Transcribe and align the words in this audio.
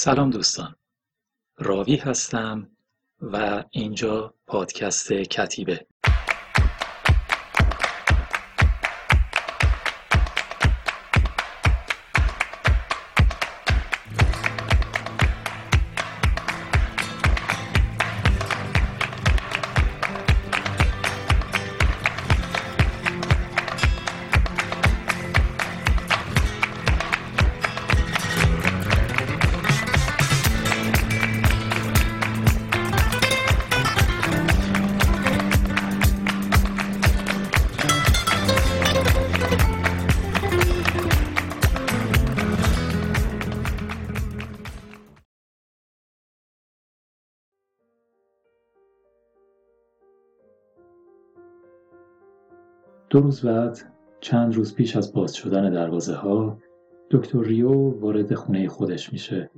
سلام 0.00 0.30
دوستان. 0.30 0.76
راوی 1.56 1.96
هستم 1.96 2.76
و 3.20 3.64
اینجا 3.70 4.34
پادکست 4.46 5.12
کتیبه. 5.12 5.87
دو 53.10 53.20
روز 53.20 53.40
بعد 53.40 53.78
چند 54.20 54.54
روز 54.54 54.74
پیش 54.74 54.96
از 54.96 55.12
باز 55.12 55.34
شدن 55.34 55.70
دروازه 55.70 56.14
ها 56.14 56.58
دکتر 57.10 57.42
ریو 57.42 58.00
وارد 58.00 58.34
خونه 58.34 58.68
خودش 58.68 59.12
میشه 59.12 59.50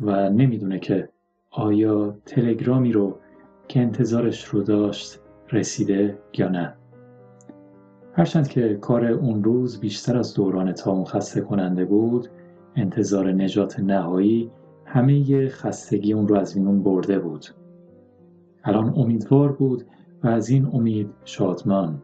و 0.00 0.30
نمی‌دونه 0.30 0.78
که 0.78 1.08
آیا 1.50 2.16
تلگرامی 2.26 2.92
رو 2.92 3.18
که 3.68 3.80
انتظارش 3.80 4.44
رو 4.44 4.62
داشت 4.62 5.20
رسیده 5.52 6.18
یا 6.38 6.48
نه. 6.48 6.74
هرچند 8.12 8.48
که 8.48 8.74
کار 8.74 9.04
اون 9.04 9.44
روز 9.44 9.80
بیشتر 9.80 10.16
از 10.18 10.34
دوران 10.34 10.72
تا 10.72 11.04
خسته 11.04 11.40
کننده 11.40 11.84
بود 11.84 12.28
انتظار 12.76 13.32
نجات 13.32 13.80
نهایی 13.80 14.50
همه 14.84 15.48
خستگی 15.48 16.12
اون 16.12 16.28
رو 16.28 16.36
از 16.36 16.58
میون 16.58 16.82
برده 16.82 17.18
بود. 17.18 17.46
الان 18.64 18.94
امیدوار 18.96 19.52
بود 19.52 19.84
و 20.22 20.28
از 20.28 20.48
این 20.48 20.66
امید 20.72 21.10
شادمان. 21.24 22.02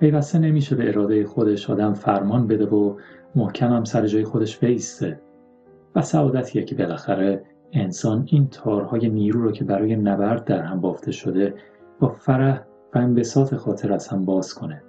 پیوسته 0.00 0.38
نمیشه 0.38 0.76
به 0.76 0.88
اراده 0.88 1.24
خودش 1.24 1.70
آدم 1.70 1.94
فرمان 1.94 2.46
بده 2.46 2.66
و 2.66 2.96
محکم 3.34 3.72
هم 3.72 3.84
سر 3.84 4.06
جای 4.06 4.24
خودش 4.24 4.58
بیسته. 4.58 5.20
و 5.94 6.02
سعادتیه 6.02 6.64
که 6.64 6.74
بالاخره 6.74 7.42
انسان 7.72 8.26
این 8.26 8.48
تارهای 8.48 9.08
نیرو 9.08 9.42
رو 9.42 9.52
که 9.52 9.64
برای 9.64 9.96
نبرد 9.96 10.44
در 10.44 10.62
هم 10.62 10.80
بافته 10.80 11.12
شده 11.12 11.54
با 11.98 12.08
فرح 12.08 12.64
و 12.94 12.98
انبساط 12.98 13.54
خاطر 13.54 13.92
از 13.92 14.08
هم 14.08 14.24
باز 14.24 14.54
کنه. 14.54 14.82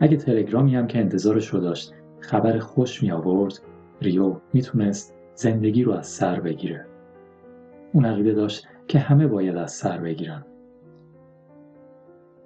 اگه 0.00 0.16
تلگرامی 0.16 0.76
هم 0.76 0.86
که 0.86 0.98
انتظارش 0.98 1.48
رو 1.48 1.60
داشت 1.60 1.94
خبر 2.20 2.58
خوش 2.58 3.02
می 3.02 3.12
آورد 3.12 3.60
ریو 4.00 4.36
می‌تونست 4.52 5.14
زندگی 5.34 5.82
رو 5.82 5.92
از 5.92 6.06
سر 6.06 6.40
بگیره. 6.40 6.86
اون 7.92 8.04
عقیده 8.04 8.32
داشت 8.32 8.66
که 8.88 8.98
همه 8.98 9.26
باید 9.26 9.56
از 9.56 9.72
سر 9.72 9.98
بگیرن. 9.98 10.44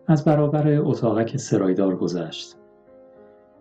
از 0.06 0.24
برابر 0.24 0.78
اتاقک 0.78 1.36
سرایدار 1.36 1.96
گذشت. 1.96 2.56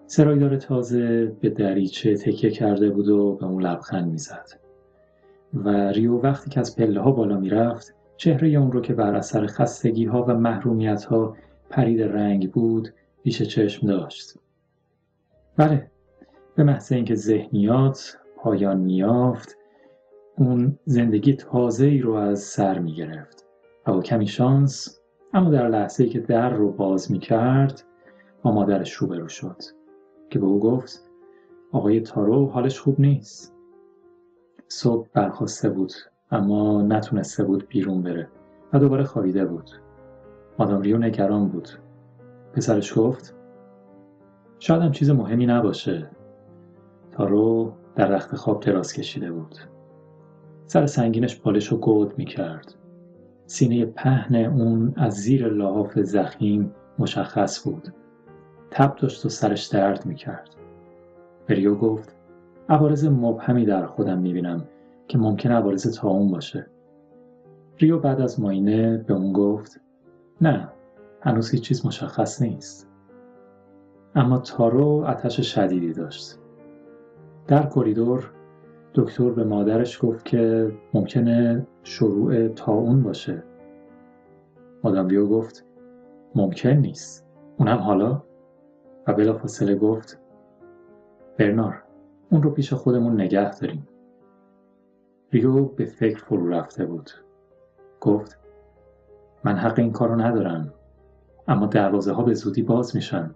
سرایدار 0.07 0.57
تازه 0.57 1.25
به 1.25 1.49
دریچه 1.49 2.17
تکیه 2.17 2.51
کرده 2.51 2.89
بود 2.89 3.07
و 3.07 3.35
به 3.35 3.45
اون 3.45 3.63
لبخند 3.63 4.11
می‌زد. 4.11 4.49
و 5.53 5.69
ریو 5.69 6.17
وقتی 6.17 6.49
که 6.49 6.59
از 6.59 6.75
پله 6.75 7.01
ها 7.01 7.11
بالا 7.11 7.37
می‌رفت 7.37 7.95
چهره 8.17 8.49
اون 8.49 8.71
رو 8.71 8.81
که 8.81 8.93
بر 8.93 9.15
اثر 9.15 9.45
خستگی 9.45 10.05
ها 10.05 10.23
و 10.23 10.33
محرومیت 10.33 11.03
ها 11.03 11.37
پرید 11.69 12.01
رنگ 12.01 12.51
بود 12.51 12.89
پیش 13.23 13.41
چشم 13.41 13.87
داشت. 13.87 14.37
بله 15.57 15.91
به 16.55 16.63
محض 16.63 16.91
اینکه 16.91 17.15
ذهنیات 17.15 18.17
پایان 18.37 18.79
میافت 18.79 19.57
اون 20.37 20.79
زندگی 20.85 21.33
تازه 21.33 21.85
ای 21.85 21.99
رو 21.99 22.13
از 22.13 22.39
سر 22.39 22.79
می 22.79 22.93
گرفت 22.93 23.45
و 23.87 23.93
با 23.93 24.01
کمی 24.01 24.27
شانس 24.27 25.02
اما 25.33 25.49
در 25.49 25.67
لحظه 25.67 26.03
ای 26.03 26.09
که 26.09 26.19
در 26.19 26.49
رو 26.49 26.71
باز 26.71 27.11
می 27.11 27.19
کرد 27.19 27.83
با 28.41 28.51
مادرش 28.51 28.93
روبرو 28.93 29.27
شد 29.27 29.61
که 30.29 30.39
به 30.39 30.45
او 30.45 30.59
گفت 30.59 31.09
آقای 31.71 32.01
تارو 32.01 32.45
حالش 32.47 32.79
خوب 32.79 32.99
نیست. 32.99 33.55
صبح 34.67 35.07
برخواسته 35.13 35.69
بود 35.69 35.93
اما 36.31 36.81
نتونسته 36.81 37.43
بود 37.43 37.67
بیرون 37.67 38.01
بره 38.01 38.29
و 38.73 38.79
دوباره 38.79 39.03
خوابیده 39.03 39.45
بود. 39.45 39.69
مادام 40.59 40.81
ریو 40.81 40.97
نگران 40.97 41.47
بود. 41.47 41.69
پسرش 42.53 42.97
گفت 42.97 43.35
شاید 44.59 44.81
هم 44.81 44.91
چیز 44.91 45.09
مهمی 45.09 45.45
نباشه. 45.45 46.09
تارو 47.11 47.73
در 47.95 48.07
رخت 48.07 48.35
خواب 48.35 48.59
دراز 48.59 48.93
کشیده 48.93 49.31
بود. 49.31 49.55
سر 50.65 50.85
سنگینش 50.85 51.35
بالش 51.35 51.67
رو 51.67 51.77
گود 51.77 52.17
می 52.17 52.25
کرد 52.25 52.75
سینه 53.45 53.85
پهن 53.85 54.35
اون 54.35 54.93
از 54.97 55.13
زیر 55.13 55.47
لحاف 55.47 55.99
زخیم 55.99 56.71
مشخص 56.99 57.63
بود. 57.63 57.87
تب 58.71 58.95
داشت 58.95 59.25
و 59.25 59.29
سرش 59.29 59.67
درد 59.67 60.05
می‌کرد. 60.05 60.49
بریو 61.47 61.75
گفت 61.75 62.15
عوارض 62.69 63.05
مبهمی 63.05 63.65
در 63.65 63.85
خودم 63.85 64.19
می‌بینم 64.19 64.63
که 65.07 65.17
ممکن 65.17 65.51
عوارض 65.51 65.99
اون 66.03 66.31
باشه. 66.31 66.67
ریو 67.79 67.99
بعد 67.99 68.21
از 68.21 68.39
ماینه 68.39 68.97
به 68.97 69.13
اون 69.13 69.33
گفت 69.33 69.81
نه 70.41 70.69
هنوز 71.21 71.51
هیچ 71.51 71.63
چیز 71.63 71.85
مشخص 71.85 72.41
نیست. 72.41 72.89
اما 74.15 74.37
تارو 74.37 75.03
آتش 75.05 75.55
شدیدی 75.55 75.93
داشت. 75.93 76.39
در 77.47 77.69
کریدور 77.75 78.31
دکتر 78.93 79.29
به 79.29 79.43
مادرش 79.43 80.05
گفت 80.05 80.25
که 80.25 80.71
ممکنه 80.93 81.67
شروع 81.83 82.47
تاون 82.47 83.03
باشه. 83.03 83.43
مادام 84.83 85.07
لیو 85.07 85.27
گفت 85.27 85.65
ممکن 86.35 86.69
نیست. 86.69 87.27
اونم 87.57 87.77
حالا؟ 87.77 88.23
و 89.07 89.13
بلافاصله 89.13 89.75
گفت 89.75 90.19
برنار 91.37 91.83
اون 92.29 92.43
رو 92.43 92.49
پیش 92.49 92.73
خودمون 92.73 93.21
نگه 93.21 93.59
داریم. 93.59 93.87
ریو 95.31 95.65
به 95.65 95.85
فکر 95.85 96.17
فرو 96.17 96.49
رفته 96.49 96.85
بود. 96.85 97.09
گفت 98.01 98.39
من 99.43 99.55
حق 99.55 99.79
این 99.79 99.91
کارو 99.91 100.15
ندارم 100.15 100.73
اما 101.47 101.65
دروازه 101.65 102.13
ها 102.13 102.23
به 102.23 102.33
زودی 102.33 102.61
باز 102.61 102.95
میشن. 102.95 103.35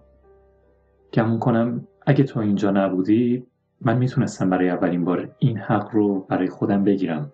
گمون 1.12 1.38
کنم 1.38 1.86
اگه 2.06 2.24
تو 2.24 2.40
اینجا 2.40 2.70
نبودی 2.70 3.46
من 3.80 3.98
می‌تونستم 3.98 4.50
برای 4.50 4.70
اولین 4.70 5.04
بار 5.04 5.34
این 5.38 5.58
حق 5.58 5.88
رو 5.92 6.20
برای 6.20 6.48
خودم 6.48 6.84
بگیرم. 6.84 7.32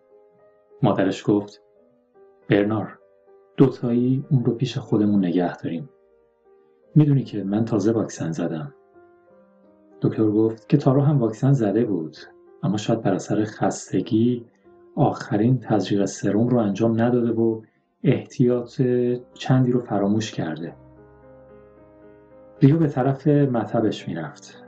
مادرش 0.83 1.23
گفت 1.27 1.63
برنار 2.49 2.99
دوتایی 3.57 4.25
اون 4.31 4.45
رو 4.45 4.55
پیش 4.55 4.79
خودمون 4.79 5.25
نگه 5.25 5.57
داریم. 5.57 5.89
می‌دونی 6.95 7.25
که 7.25 7.45
من 7.45 7.65
تازه 7.65 7.93
واکسن 7.93 8.33
زدم. 8.33 8.75
دکتر 10.01 10.31
گفت 10.31 10.69
که 10.69 10.77
تارو 10.77 11.01
هم 11.01 11.19
واکسن 11.19 11.53
زده 11.53 11.85
بود 11.85 12.17
اما 12.63 12.77
شاید 12.77 13.03
بر 13.03 13.15
اثر 13.15 13.45
خستگی 13.45 14.47
آخرین 14.97 15.59
تزریق 15.59 16.05
سرم 16.05 16.49
رو 16.49 16.59
انجام 16.59 17.01
نداده 17.01 17.33
و 17.33 17.63
احتیاط 18.03 18.83
چندی 19.35 19.73
رو 19.73 19.81
فراموش 19.81 20.33
کرده. 20.33 20.75
ریو 22.63 22.79
به 22.79 22.89
طرف 22.89 23.27
مطبش 23.27 24.09
می‌رفت. 24.09 24.65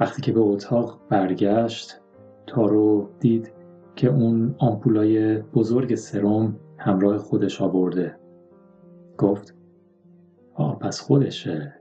وقتی 0.00 0.22
که 0.22 0.32
به 0.32 0.40
اتاق 0.40 1.00
برگشت 1.08 2.00
تارو 2.46 3.08
دید 3.20 3.57
که 3.98 4.08
اون 4.08 4.54
آمپولای 4.58 5.38
بزرگ 5.38 5.94
سرم 5.94 6.56
همراه 6.78 7.18
خودش 7.18 7.62
آورده. 7.62 8.16
گفت 9.18 9.56
آه 10.54 10.78
پس 10.78 11.00
خودشه. 11.00 11.74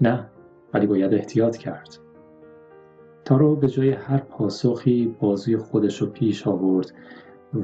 نه 0.00 0.30
ولی 0.74 0.86
باید 0.86 1.14
احتیاط 1.14 1.56
کرد. 1.56 1.88
تارو 3.24 3.56
به 3.56 3.68
جای 3.68 3.90
هر 3.90 4.18
پاسخی 4.18 5.16
بازوی 5.20 5.56
خودش 5.56 6.02
رو 6.02 6.06
پیش 6.06 6.46
آورد 6.46 6.92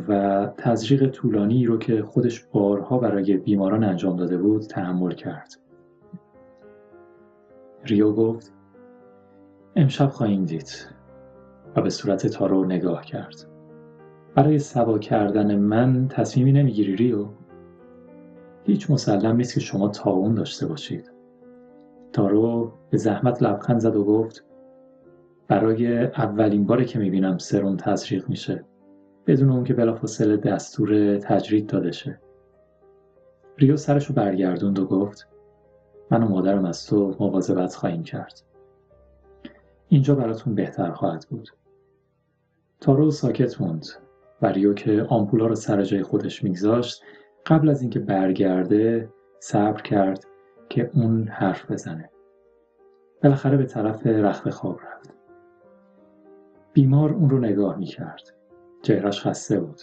و 0.08 0.46
تزریق 0.58 1.10
طولانی 1.10 1.67
رو 1.67 1.78
که 1.78 2.02
خودش 2.02 2.44
بارها 2.44 2.99
برای 2.99 3.37
بیماران 3.37 3.84
انجام 3.84 4.17
داده 4.17 4.38
بود 4.38 4.62
تحمل 4.62 5.10
کرد. 5.10 5.55
ریو 7.84 8.12
گفت 8.12 8.52
امشب 9.76 10.08
خواهیم 10.08 10.44
دید. 10.44 10.94
و 11.76 11.82
به 11.82 11.90
صورت 11.90 12.26
تارو 12.26 12.64
نگاه 12.64 13.05
کرد. 13.05 13.54
برای 14.34 14.58
سوا 14.58 14.98
کردن 14.98 15.56
من 15.56 16.08
تصمیمی 16.08 16.52
نمی‌گیری 16.52 16.96
ریو؟ 16.96 17.26
هیچ 18.64 18.90
مسلم 18.90 19.36
نیست 19.36 19.54
که 19.54 19.60
شما 19.60 19.88
تاون 19.88 20.34
داشته 20.34 20.66
باشید. 20.66 21.12
تارو 22.12 22.72
به 22.90 22.96
زحمت 22.98 23.42
لبخند 23.42 23.81
زد 23.81 23.96
و 23.96 24.04
گفت 24.04 24.44
برای 25.48 26.04
اولین 26.04 26.66
باره 26.66 26.84
که 26.84 26.98
می‌بینم 26.98 27.38
سرم 27.38 27.76
تزریق 27.76 28.28
میشه 28.28 28.64
بدون 29.26 29.50
اون 29.50 29.64
که 29.64 29.75
بلافاصله 29.75 30.36
دستور 30.36 31.19
تجرید 31.19 31.66
داده 31.66 31.92
شه. 31.92 32.20
ریو 33.58 33.76
سرش 33.76 34.06
رو 34.06 34.14
برگردوند 34.14 34.78
و 34.78 34.86
گفت 34.86 35.28
من 36.10 36.22
و 36.22 36.28
مادرم 36.28 36.64
از 36.64 36.86
تو 36.86 37.16
مواظبت 37.20 37.75
خواهیم 37.75 38.02
کرد. 38.02 38.40
اینجا 39.88 40.14
براتون 40.14 40.54
بهتر 40.54 40.90
خواهد 40.90 41.26
بود. 41.31 41.48
تارو 42.81 43.10
ساکت 43.10 43.60
موند. 43.60 43.86
و 44.44 44.46
ریو 44.46 44.75
که 44.75 45.06
آمپولا 45.08 45.46
رو 45.46 45.55
سر 45.55 45.82
جای 45.82 46.02
خودش 46.02 46.44
میگذاشت. 46.44 47.02
قبل 47.46 47.69
از 47.69 47.81
اینکه 47.81 47.99
برگرده 47.99 49.08
صبر 49.41 49.82
کرد 49.82 50.25
که 50.69 50.91
اون 50.94 51.29
حرف 51.29 51.70
بزنه. 51.70 52.11
بالاخره 53.23 53.56
به 53.56 53.64
طرف 53.64 54.06
رخت 54.06 54.50
خواب 54.50 54.81
رفت. 54.81 55.14
بیمار 56.73 57.12
اون 57.12 57.31
رو 57.31 57.38
نگاه 57.38 57.79
می‌کرد. 57.79 58.35
چهرش 58.82 59.26
خسته 59.26 59.61
بود. 59.61 59.81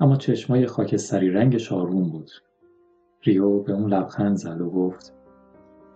اما 0.00 0.16
چشمای 0.16 0.66
خاکستری 0.66 1.30
رنگ 1.30 1.56
شارون 1.56 2.10
بود. 2.10 2.30
ریو 3.22 3.58
به 3.58 3.72
اون 3.72 3.92
لبخند 3.92 4.36
زد 4.36 4.60
و 4.60 4.70
گفت 4.70 5.14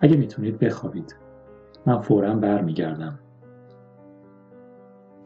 اگه 0.01 0.17
می‌تونید 0.17 0.59
بخوابید. 0.59 1.17
من 1.87 2.01
فورا 2.01 2.35
برمیگردم. 2.35 3.19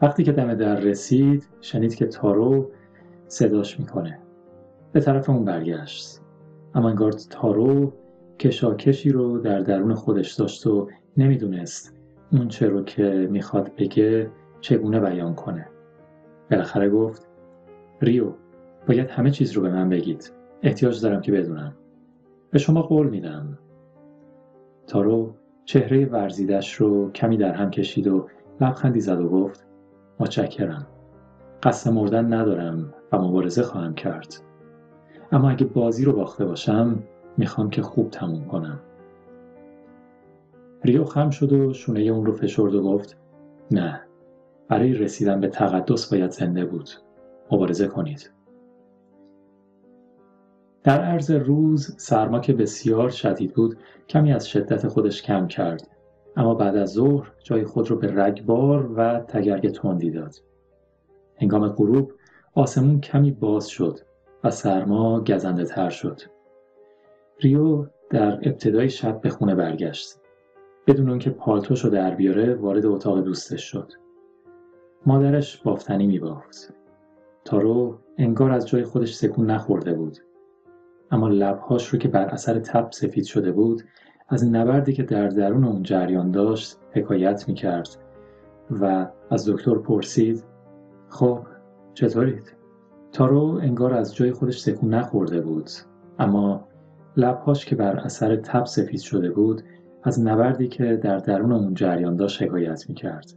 وقتی 0.02 0.25
که 0.25 0.32
دم 0.32 0.54
در 0.54 0.76
رسید 0.76 1.49
شنید 1.60 1.94
که 1.94 2.06
تارو 2.06 2.70
صداش 3.26 3.81
می‌کنه. 3.81 4.19
به 4.93 5.00
طرف 5.00 5.31
اون 5.31 5.44
برگشت. 5.44 6.20
اما 6.75 6.88
انگار 6.88 7.12
تارو 7.12 7.93
کشاکشی 8.38 9.10
رو 9.10 9.38
در 9.38 9.60
درون 9.60 9.94
خودش 9.94 10.32
داشت 10.32 10.66
و 10.66 10.88
نمی‌دونست 11.16 11.96
اون 12.32 12.49
چه 12.49 12.69
رو 12.69 12.82
که 12.82 13.28
می‌خواد 13.31 13.70
بگه 13.78 14.31
چگونه 14.60 15.00
بیان 15.00 15.34
کنه. 15.34 15.69
بالاخره 16.50 16.90
گفت 16.90 17.28
ریو 18.00 18.32
باید 18.88 19.10
همه 19.10 19.31
چیز 19.31 19.52
رو 19.52 19.62
به 19.62 19.70
من 19.70 19.88
بگید. 19.88 20.32
احتیاج 20.62 21.02
دارم 21.02 21.20
که 21.20 21.32
بدونم. 21.32 21.75
به 22.50 22.58
شما 22.58 22.82
قول 22.82 23.08
میدم. 23.08 23.58
تارو 24.87 25.34
چهره 25.64 26.06
ورزیدش 26.06 26.75
رو 26.75 27.10
کمی 27.10 27.37
در 27.37 27.52
هم 27.55 27.70
کشید 27.70 28.06
و 28.06 28.28
لبخندی 28.60 29.00
زد 29.00 29.20
و 29.20 29.28
گفت 29.28 29.71
متشکرم. 30.20 30.87
قصد 31.62 31.91
مردن 31.91 32.32
ندارم 32.32 32.94
و 33.12 33.19
مبارزه 33.19 33.62
خواهم 33.62 33.94
کرد. 33.94 34.35
اما 35.32 35.50
اگه 35.50 35.67
بازی 35.67 36.05
رو 36.05 36.12
باخته 36.12 36.44
باشم 36.44 37.03
می‌خوام 37.38 37.70
که 37.70 37.82
خوب 37.82 38.11
تموم 38.11 38.44
کنم. 38.44 38.81
ریو 40.85 41.05
خم 41.05 41.31
شد 41.31 41.53
و 41.53 41.73
شونه 41.73 42.00
اون 42.00 42.26
رو 42.26 42.32
فشرد 42.32 42.75
و 42.75 42.82
گفت 42.82 43.17
نه 43.70 44.00
برای 44.69 44.94
رسیدن 44.94 45.41
به 45.41 45.49
تقدس 45.49 46.11
باید 46.11 46.31
زنده 46.31 46.65
بود. 46.65 46.91
مبارزه 47.53 47.87
کنید. 47.87 48.31
در 50.82 51.00
عرض 51.00 51.31
روز 51.31 51.94
سرما 51.99 52.41
که 52.41 52.53
بسیار 52.53 53.11
شدید 53.11 53.55
بود 53.55 53.79
کمی 54.08 54.32
از 54.32 54.49
شدت 54.49 54.88
خودش 54.88 55.23
کم 55.23 55.47
کرد. 55.47 55.88
اما 56.37 56.55
بعد 56.55 56.76
از 56.76 56.93
ظهر 56.93 57.32
جای 57.43 57.64
خود 57.64 57.90
را 57.90 57.96
به 57.96 58.14
رگبار 58.14 58.93
و 58.96 59.20
تگرگ 59.20 59.70
تندی 59.70 60.11
داد. 60.11 60.34
هنگام 61.37 61.69
غروب 61.69 62.12
آسمون 62.55 63.00
کمی 63.00 63.31
باز 63.31 63.69
شد 63.69 63.99
و 64.44 64.50
سرما 64.50 65.20
گزنده 65.20 65.64
تر 65.64 65.90
شد. 65.90 66.20
ریو 67.40 67.87
در 68.11 68.32
ابتدای 68.32 68.88
شب 68.90 69.20
به 69.20 69.29
خونه 69.29 69.55
برگشت. 69.55 70.17
بدون 70.87 71.08
اون 71.08 71.19
که 71.19 71.31
پالتوشو 71.31 71.88
در 71.88 72.14
بیاره 72.14 72.55
وارد 72.55 72.87
اتاق 72.87 73.20
دوستش 73.20 73.62
شد. 73.62 73.93
مادرش 75.06 75.62
بافتنی 75.62 76.06
میبافت 76.06 76.75
تارو 77.44 77.99
انگار 78.19 78.50
از 78.50 78.69
جای 78.69 78.84
خودش 78.84 79.14
سکون 79.14 79.50
نخورده 79.50 79.93
بود. 79.93 80.19
اما 81.11 81.29
لبهاش 81.29 81.88
رو 81.88 81.99
که 81.99 82.08
بر 82.08 82.25
اثر 82.25 82.58
تب 82.58 82.88
سفید 82.90 83.25
شده 83.25 83.52
بود 83.52 83.82
از 84.32 84.44
نبردی 84.44 84.93
که 84.93 85.02
در 85.02 85.29
درون 85.29 85.64
اون 85.64 85.82
جریان 85.82 86.31
داشت 86.31 86.79
حکایت 86.90 87.49
می‌کرد 87.49 87.88
و 88.70 89.06
از 89.31 89.49
دکتر 89.49 89.75
پرسید 89.75 90.44
خب 91.08 91.38
چطورید؟ 91.94 92.55
تارو 93.12 93.58
انگار 93.62 93.94
از 93.94 94.14
جای 94.14 94.32
خودش 94.32 94.61
سکون 94.61 94.94
نخورده 94.94 95.40
بود 95.40 95.70
اما 96.19 96.64
لبهاش 97.17 97.67
که 97.67 97.76
بر 97.76 97.96
اثر 97.96 98.37
تب 98.37 98.64
سفید 98.64 99.00
شده 99.00 99.31
بود 99.31 99.62
از 100.02 100.20
نبردی 100.20 100.69
که 100.69 100.96
در 100.96 101.19
درون 101.19 101.52
اون 101.52 101.75
جریان 101.75 102.17
داشت 102.17 102.43
حکایت 102.43 102.88
می‌کرد 102.88 103.32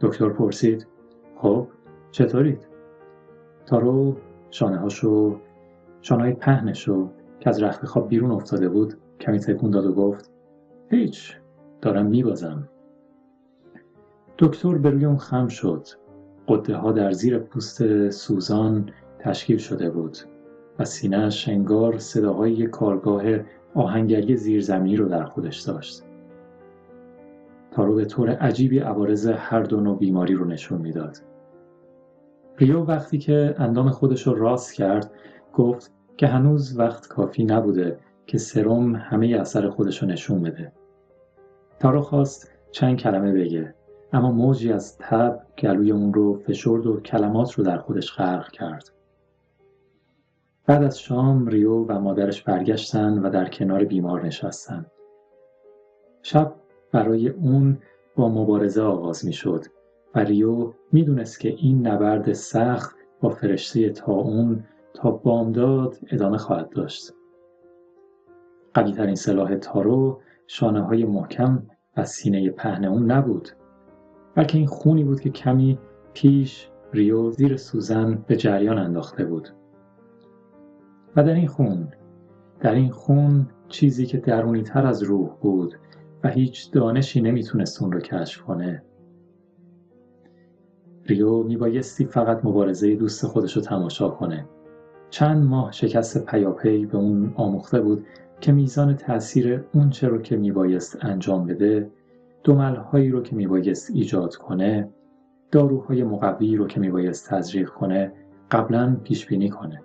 دکتر 0.00 0.28
پرسید 0.28 0.86
خب 1.36 1.66
چطورید؟ 2.10 2.68
تارو 3.66 4.16
شانه 4.50 4.76
هاشو 4.76 5.36
شانه 6.00 6.32
پهنشو 6.32 7.08
که 7.40 7.48
از 7.48 7.62
رخت 7.62 7.86
خواب 7.86 8.08
بیرون 8.08 8.30
افتاده 8.30 8.68
بود 8.68 8.94
کمی 9.20 9.38
تکون 9.38 9.70
داد 9.70 9.86
و 9.86 9.92
گفت 9.92 10.30
هیچ 10.90 11.36
دارم 11.82 12.06
میبازم. 12.06 12.68
دکتر 14.38 14.78
به 14.78 14.90
روی 14.90 15.04
اون 15.04 15.18
خم 15.18 15.48
شد. 15.48 15.86
قده 16.48 16.76
ها 16.76 16.92
در 16.92 17.12
زیر 17.12 17.38
پوست 17.38 18.10
سوزان 18.10 18.90
تشکیل 19.18 19.58
شده 19.58 19.90
بود 19.90 20.18
و 20.78 20.84
سینهش 20.84 21.48
انگار 21.48 21.98
صداهای 21.98 22.66
کارگاه 22.66 23.22
آهنگری 23.74 24.36
زیرزمینی 24.36 24.96
رو 24.96 25.08
در 25.08 25.24
خودش 25.24 25.60
داشت. 25.60 26.02
تارو 27.70 27.94
به 27.94 28.04
طور 28.04 28.30
عجیبی 28.30 28.78
عوارض 28.78 29.26
هر 29.26 29.62
دو 29.62 29.80
نوع 29.80 29.98
بیماری 29.98 30.34
رو 30.34 30.44
نشون 30.44 30.80
می‌داد. 30.80 31.16
ریو 32.58 32.80
وقتی 32.80 33.18
که 33.18 33.54
اندام 33.58 33.90
خودش 33.90 34.26
رو 34.26 34.34
راست 34.34 34.74
کرد 34.74 35.10
گفت 35.54 35.92
که 36.16 36.26
هنوز 36.26 36.78
وقت 36.78 37.08
کافی 37.08 37.44
نبوده 37.44 37.98
که 38.30 38.38
سرم 38.38 38.96
همه 38.96 39.36
اثر 39.40 39.68
خودش 39.68 40.02
رو 40.02 40.08
نشون 40.08 40.42
بده. 40.42 40.72
تارو 41.78 42.00
خواست 42.00 42.52
چند 42.70 42.96
کلمه 42.96 43.32
بگه 43.32 43.74
اما 44.12 44.32
موجی 44.32 44.72
از 44.72 44.98
تب 44.98 45.42
گلوی 45.58 45.92
اون 45.92 46.14
رو 46.14 46.34
فشرد 46.34 46.86
و 46.86 47.00
کلمات 47.00 47.52
رو 47.52 47.64
در 47.64 47.78
خودش 47.78 48.12
غرق 48.16 48.50
کرد. 48.50 48.90
بعد 50.66 50.82
از 50.82 51.00
شام 51.00 51.46
ریو 51.46 51.84
و 51.84 52.00
مادرش 52.00 52.42
برگشتن 52.42 53.18
و 53.18 53.30
در 53.30 53.48
کنار 53.48 53.84
بیمار 53.84 54.26
نشستن. 54.26 54.86
شب 56.22 56.54
برای 56.92 57.28
اون 57.28 57.78
با 58.16 58.28
مبارزه 58.28 58.82
آغاز 58.82 59.24
می 59.24 59.32
شد 59.32 59.64
و 60.14 60.18
ریو 60.18 60.72
می 60.92 61.04
دونست 61.04 61.40
که 61.40 61.48
این 61.48 61.86
نبرد 61.86 62.32
سخت 62.32 62.96
با 63.20 63.28
فرشته 63.28 63.90
تا 63.90 64.12
اون 64.12 64.64
تا 64.94 65.10
بامداد 65.10 65.96
ادامه 66.10 66.38
خواهد 66.38 66.70
داشت. 66.70 67.12
قویترین 68.74 69.14
سلاح 69.14 69.56
تارو 69.56 70.20
شانه 70.46 70.82
های 70.82 71.04
محکم 71.04 71.62
و 71.96 72.04
سینه 72.04 72.50
پهن 72.50 72.84
اون 72.84 73.10
نبود. 73.10 73.48
بلکه 74.34 74.58
این 74.58 74.66
خونی 74.66 75.04
بود 75.04 75.20
که 75.20 75.30
کمی 75.30 75.78
پیش 76.14 76.68
ریو 76.92 77.30
زیر 77.30 77.56
سوزن 77.56 78.24
به 78.26 78.36
جریان 78.36 78.78
انداخته 78.78 79.24
بود. 79.24 79.48
و 81.16 81.22
در 81.24 81.34
این 81.34 81.48
خون 81.48 81.88
در 82.60 82.74
این 82.74 82.90
خون 82.90 83.48
چیزی 83.68 84.06
که 84.06 84.18
درونی 84.18 84.62
تر 84.62 84.86
از 84.86 85.02
روح 85.02 85.30
بود 85.40 85.74
و 86.24 86.28
هیچ 86.28 86.72
دانشی 86.72 87.20
نمی‌تونست 87.20 87.82
اون 87.82 87.92
رو 87.92 88.00
کشف 88.00 88.42
کنه. 88.42 88.82
ریو 91.04 91.42
میبایستی 91.42 92.04
فقط 92.04 92.44
مبارزه 92.44 92.96
دوست 92.96 93.26
خودش 93.26 93.56
رو 93.56 93.62
تماشا 93.62 94.08
کنه. 94.08 94.48
چند 95.10 95.44
ماه 95.44 95.72
شکست 95.72 96.26
پیاپی 96.26 96.86
به 96.86 96.98
اون 96.98 97.32
آموخته 97.36 97.80
بود 97.80 98.06
که 98.40 98.52
میزان 98.52 98.96
تاثیر 98.96 99.64
اون 99.74 99.90
چه 99.90 100.08
رو 100.08 100.18
که 100.18 100.36
میبایست 100.36 101.04
انجام 101.04 101.46
بده 101.46 101.90
هایی 102.92 103.10
رو 103.10 103.22
که 103.22 103.36
میبایست 103.36 103.90
ایجاد 103.90 104.36
کنه 104.36 104.88
داروهای 105.50 106.04
مقوی 106.04 106.56
رو 106.56 106.66
که 106.66 106.80
میبایست 106.80 107.30
تزریق 107.30 107.68
کنه 107.68 108.12
قبلا 108.50 108.96
پیش 109.04 109.26
بینی 109.26 109.48
کنه. 109.48 109.82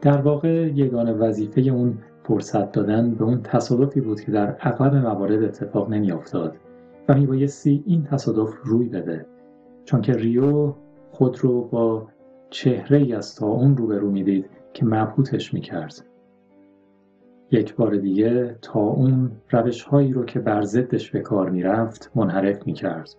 در 0.00 0.20
واقع 0.20 0.70
یگان 0.74 1.18
وظیفه 1.18 1.60
اون 1.60 1.98
فرصت 2.24 2.72
دادن 2.72 3.14
به 3.14 3.24
اون 3.24 3.42
تصادفی 3.42 4.00
بود 4.00 4.20
که 4.20 4.32
در 4.32 4.56
اغلب 4.60 4.94
موارد 4.94 5.42
اتفاق 5.42 5.90
نمیافتاد 5.90 6.56
و 7.08 7.14
میبایستی 7.14 7.84
این 7.86 8.02
تصادف 8.02 8.54
روی 8.64 8.88
بده 8.88 9.26
چون 9.84 10.00
که 10.00 10.12
ریو 10.12 10.74
خود 11.10 11.38
رو 11.40 11.64
با 11.64 12.08
چهره 12.50 12.98
ای 12.98 13.12
از 13.12 13.36
تا 13.36 13.46
اون 13.46 13.76
روبرو 13.76 14.10
می‌دید 14.10 14.50
که 14.72 14.84
مبهوتش 14.84 15.54
می‌کرد. 15.54 16.11
یک 17.52 17.74
بار 17.74 17.96
دیگه 17.96 18.58
تا 18.62 18.80
اون 18.80 19.30
روش 19.50 19.82
هایی 19.82 20.12
رو 20.12 20.24
که 20.24 20.40
بر 20.40 20.62
ضدش 20.62 21.10
به 21.10 21.20
کار 21.20 21.50
می‌رفت 21.50 22.10
منحرف 22.14 22.66
می‌کرد 22.66 23.10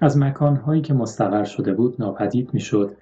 از 0.00 0.18
مکانهایی 0.18 0.82
که 0.82 0.94
مستقر 0.94 1.44
شده 1.44 1.74
بود 1.74 1.96
ناپدید 1.98 2.54
می‌شد 2.54 2.96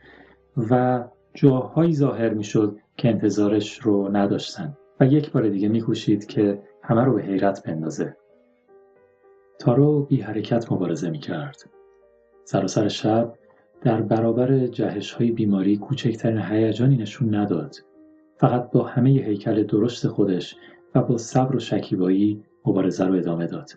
و 0.71 1.05
جاهایی 1.35 1.95
ظاهر 1.95 2.35
می‌شد 2.35 2.79
که 2.97 3.09
انتظارش 3.09 3.79
رو 3.79 4.17
نداشتن 4.17 4.77
و 5.01 5.07
یک 5.07 5.33
بار 5.33 5.49
دیگه 5.49 5.69
میکوشید 5.69 6.27
که 6.27 6.63
همه 6.83 7.05
رو 7.05 7.15
به 7.15 7.23
حیرت 7.23 7.63
بندازه 7.67 8.17
تارو 9.59 10.03
بی 10.03 10.21
حرکت 10.21 10.73
مبارزه 10.73 11.11
می 11.11 11.19
کرد. 11.19 11.57
سراسر 12.45 12.89
شب 12.89 13.35
در 13.81 14.01
برابر 14.01 14.67
جهش 14.67 15.13
های 15.13 15.31
بیماری 15.31 15.77
کوچکترین 15.77 16.39
هیجانی 16.39 16.97
نشون 16.97 17.35
نداد. 17.35 17.77
فقط 18.43 18.71
با 18.71 18.85
همه 18.85 19.11
هیکل 19.11 19.63
درشت 19.63 20.09
خودش 20.09 20.57
و 20.95 21.03
با 21.03 21.19
صبر 21.19 21.57
و 21.57 21.59
شکیبایی 21.59 22.45
مبارزه 22.67 23.05
رو 23.05 23.15
ادامه 23.15 23.47
داد. 23.47 23.71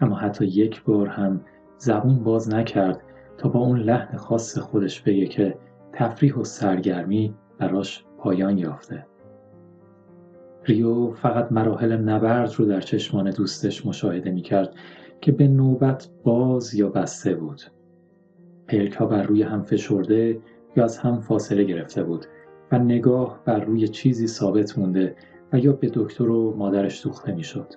اما 0.00 0.16
حتی 0.16 0.44
یک 0.44 0.84
بار 0.84 1.06
هم 1.06 1.40
زبون 1.78 2.24
باز 2.24 2.54
نکرد 2.54 3.02
تا 3.38 3.48
با 3.48 3.60
اون 3.60 3.78
لحن 3.78 4.16
خاص 4.16 4.58
خودش 4.58 5.00
بگه 5.00 5.26
که 5.26 5.58
تفریح 5.92 6.34
و 6.34 6.44
سرگرمی 6.44 7.34
براش 7.58 8.04
پایان 8.18 8.58
یافته. 8.58 9.06
ریو 10.64 11.12
فقط 11.12 11.52
مراحل 11.52 11.96
نبرد 11.96 12.52
رو 12.56 12.64
در 12.64 12.80
چشمان 12.80 13.30
دوستش 13.30 13.86
مشاهده 13.86 14.30
می 14.30 14.42
کرد 14.42 14.74
که 15.20 15.32
به 15.32 15.48
نوبت 15.48 16.08
باز 16.24 16.74
یا 16.74 16.88
بسته 16.88 17.34
بود. 17.34 17.62
پلک 18.68 18.92
ها 18.92 19.06
بر 19.06 19.22
روی 19.22 19.42
هم 19.42 19.62
فشرده 19.62 20.40
یا 20.76 20.84
از 20.84 20.98
هم 20.98 21.20
فاصله 21.20 21.64
گرفته 21.64 22.04
بود 22.04 22.26
و 22.72 22.78
نگاه 22.78 23.40
بر 23.44 23.60
روی 23.60 23.88
چیزی 23.88 24.26
ثابت 24.26 24.78
مونده 24.78 25.16
و 25.52 25.58
یا 25.58 25.72
به 25.72 25.90
دکتر 25.94 26.28
و 26.30 26.56
مادرش 26.56 27.04
دوخته 27.04 27.32
می 27.32 27.42
شد. 27.42 27.74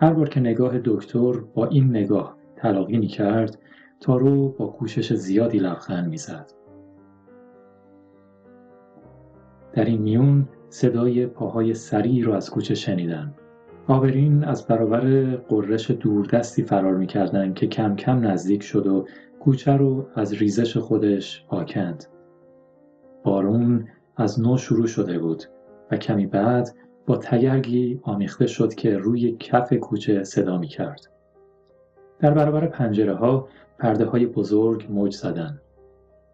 هر 0.00 0.12
بار 0.12 0.28
که 0.28 0.40
نگاه 0.40 0.78
دکتر 0.84 1.32
با 1.54 1.66
این 1.66 1.90
نگاه 1.90 2.36
تلاقی 2.56 2.98
می 2.98 3.06
کرد 3.06 3.58
تارو 4.00 4.48
با 4.48 4.66
کوشش 4.66 5.12
زیادی 5.12 5.58
لبخند 5.58 6.08
می 6.08 6.16
زد. 6.16 6.52
در 9.72 9.84
این 9.84 10.02
میون 10.02 10.48
صدای 10.68 11.26
پاهای 11.26 11.74
سریعی 11.74 12.22
رو 12.22 12.32
از 12.32 12.50
کوچه 12.50 12.74
شنیدن. 12.74 13.34
آبرین 13.88 14.44
از 14.44 14.66
برابر 14.66 15.36
قررش 15.36 15.90
دوردستی 15.90 16.62
فرار 16.62 16.96
می‌کردند 16.96 17.54
که 17.54 17.66
کم 17.66 17.96
کم 17.96 18.26
نزدیک 18.26 18.62
شد 18.62 18.86
و 18.86 19.06
کوچه 19.40 19.72
رو 19.72 20.06
از 20.14 20.32
ریزش 20.32 20.76
خودش 20.76 21.44
پاکند. 21.48 22.04
بارون 23.26 23.88
از 24.16 24.40
نو 24.40 24.56
شروع 24.56 24.86
شده 24.86 25.18
بود 25.18 25.42
و 25.90 25.96
کمی 25.96 26.26
بعد 26.26 26.74
با 27.06 27.16
تگرگی 27.16 28.00
آمیخته 28.02 28.46
شد 28.46 28.74
که 28.74 28.98
روی 28.98 29.36
کف 29.40 29.72
کوچه 29.72 30.24
صدا 30.24 30.58
می 30.58 30.66
کرد. 30.66 31.00
در 32.18 32.30
برابر 32.30 32.66
پنجره 32.66 33.14
ها 33.14 33.48
پرده 33.78 34.04
های 34.04 34.26
بزرگ 34.26 34.86
موج 34.90 35.14
زدن. 35.14 35.60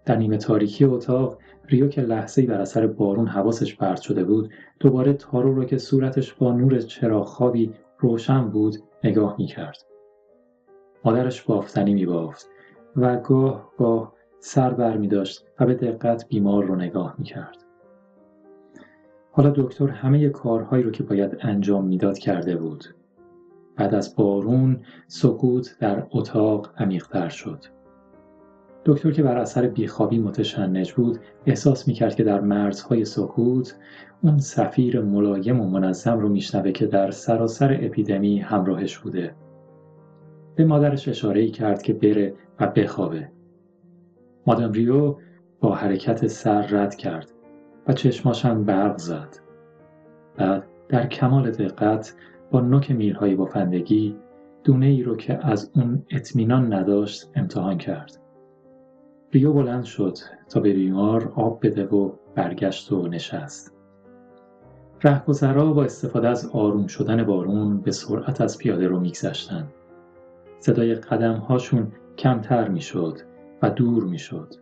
در 0.05 0.17
نیمه 0.17 0.37
تاریکی 0.37 0.85
اتاق 0.85 1.39
ریو 1.69 1.89
که 1.89 2.01
لحظه‌ای 2.01 2.47
بر 2.47 2.61
اثر 2.61 2.87
بارون 2.87 3.27
حواسش 3.27 3.77
پرت 3.77 4.01
شده 4.01 4.25
بود 4.25 4.51
دوباره 4.81 5.13
تارو 5.13 5.55
را 5.55 5.65
که 5.65 5.79
صورتش 5.79 6.35
با 6.35 6.53
نور 6.53 6.81
چراغ 6.81 7.27
خوابی 7.27 7.73
روشن 7.99 8.49
بود 8.49 8.77
نگاه 9.05 9.35
می 9.39 9.47
کرد. 9.47 9.77
مادرش 11.05 11.43
بافتنی 11.43 11.95
می 11.95 12.07
بافت 12.07 12.51
و 12.97 13.17
گاه 13.17 13.73
گاه 13.79 14.13
سر 14.45 14.75
بر 14.75 14.97
می 14.97 15.09
داشت 15.09 15.45
و 15.61 15.67
به 15.67 15.75
دقت 15.75 16.29
بیمار 16.29 16.65
رو 16.65 16.77
نگاه 16.77 17.15
می 17.19 17.25
کرد. 17.25 17.57
حالا 19.31 19.51
دکتر 19.51 19.89
همه 19.89 20.29
کارهایی 20.29 20.83
رو 20.83 20.91
که 20.91 21.03
باید 21.03 21.37
انجام 21.41 21.87
می‌داد 21.87 22.19
کرده 22.19 22.57
بود. 22.57 22.85
بعد 23.77 23.95
از 23.95 24.17
بارون 24.17 24.81
سکوت 25.07 25.77
در 25.81 26.07
اتاق 26.11 26.71
عمیقتر 26.77 27.29
شد. 27.29 27.65
دکتر 28.85 29.11
که 29.11 29.23
بر 29.23 29.39
اثر 29.39 29.69
بیخوابی 29.69 30.19
متشنج 30.19 30.93
بود 30.93 31.19
احساس 31.47 31.89
می‌کرد 31.89 32.15
که 32.15 32.25
در 32.25 32.41
مرزهای 32.41 33.05
سکوت 33.05 33.77
اون 34.23 34.39
سفیر 34.39 35.01
ملایم 35.01 35.61
و 35.61 35.71
منظم 35.71 36.19
رو 36.19 36.29
میشنوه 36.29 36.73
که 36.73 36.87
در 36.87 37.11
سراسر 37.11 37.79
اپیدمی 37.83 38.39
همراهش 38.39 38.99
بوده. 38.99 39.35
به 40.55 40.65
مادرش 40.65 41.09
اشاره 41.09 41.49
کرد 41.49 41.83
که 41.83 41.93
بره 41.93 42.35
و 42.61 42.67
بخوابه. 42.67 43.29
مادام 44.47 44.73
ریو 44.73 45.17
با 45.61 45.75
حرکت 45.75 46.27
سر 46.27 46.67
رد 46.67 46.95
کرد 46.95 47.33
و 47.89 47.93
چشماشم 47.93 48.65
برق 48.65 48.97
زد. 48.97 49.37
بعد 50.37 50.67
در 50.89 51.07
کمال 51.07 51.51
دقت 51.51 52.15
با 52.51 52.61
نوک 52.61 52.91
میلهای 52.91 53.35
بافندگی 53.35 54.17
دونه 54.65 54.87
ای 54.87 55.03
رو 55.03 55.17
که 55.17 55.47
از 55.47 55.71
اون 55.75 56.03
اطمینان 56.11 56.73
نداشت 56.73 57.31
امتحان 57.35 57.79
کرد. 57.79 58.19
ریو 59.33 59.53
بلند 59.53 59.85
شد 59.85 60.19
تا 60.49 60.61
به 60.61 60.73
بیمار 60.73 61.33
آب 61.37 61.67
بده 61.67 61.87
و 61.87 62.13
برگشت 62.35 62.93
و 62.93 63.09
نشست. 63.09 63.75
رهگذرا 65.03 65.73
با 65.73 65.85
استفاده 65.85 66.29
از 66.29 66.51
آروم 66.51 66.87
شدن 66.87 67.25
بارون 67.25 67.81
به 67.81 67.91
سرعت 67.91 68.41
از 68.41 68.59
پیاده 68.59 68.87
رو 68.87 69.01
میگذشتند. 69.01 69.73
صدای 70.59 70.95
قدم 70.95 71.35
هاشون 71.35 71.93
کمتر 72.19 72.69
می‌شد 72.69 73.19
و 73.62 73.71
دور 73.71 74.04
می‌شد. 74.04 74.54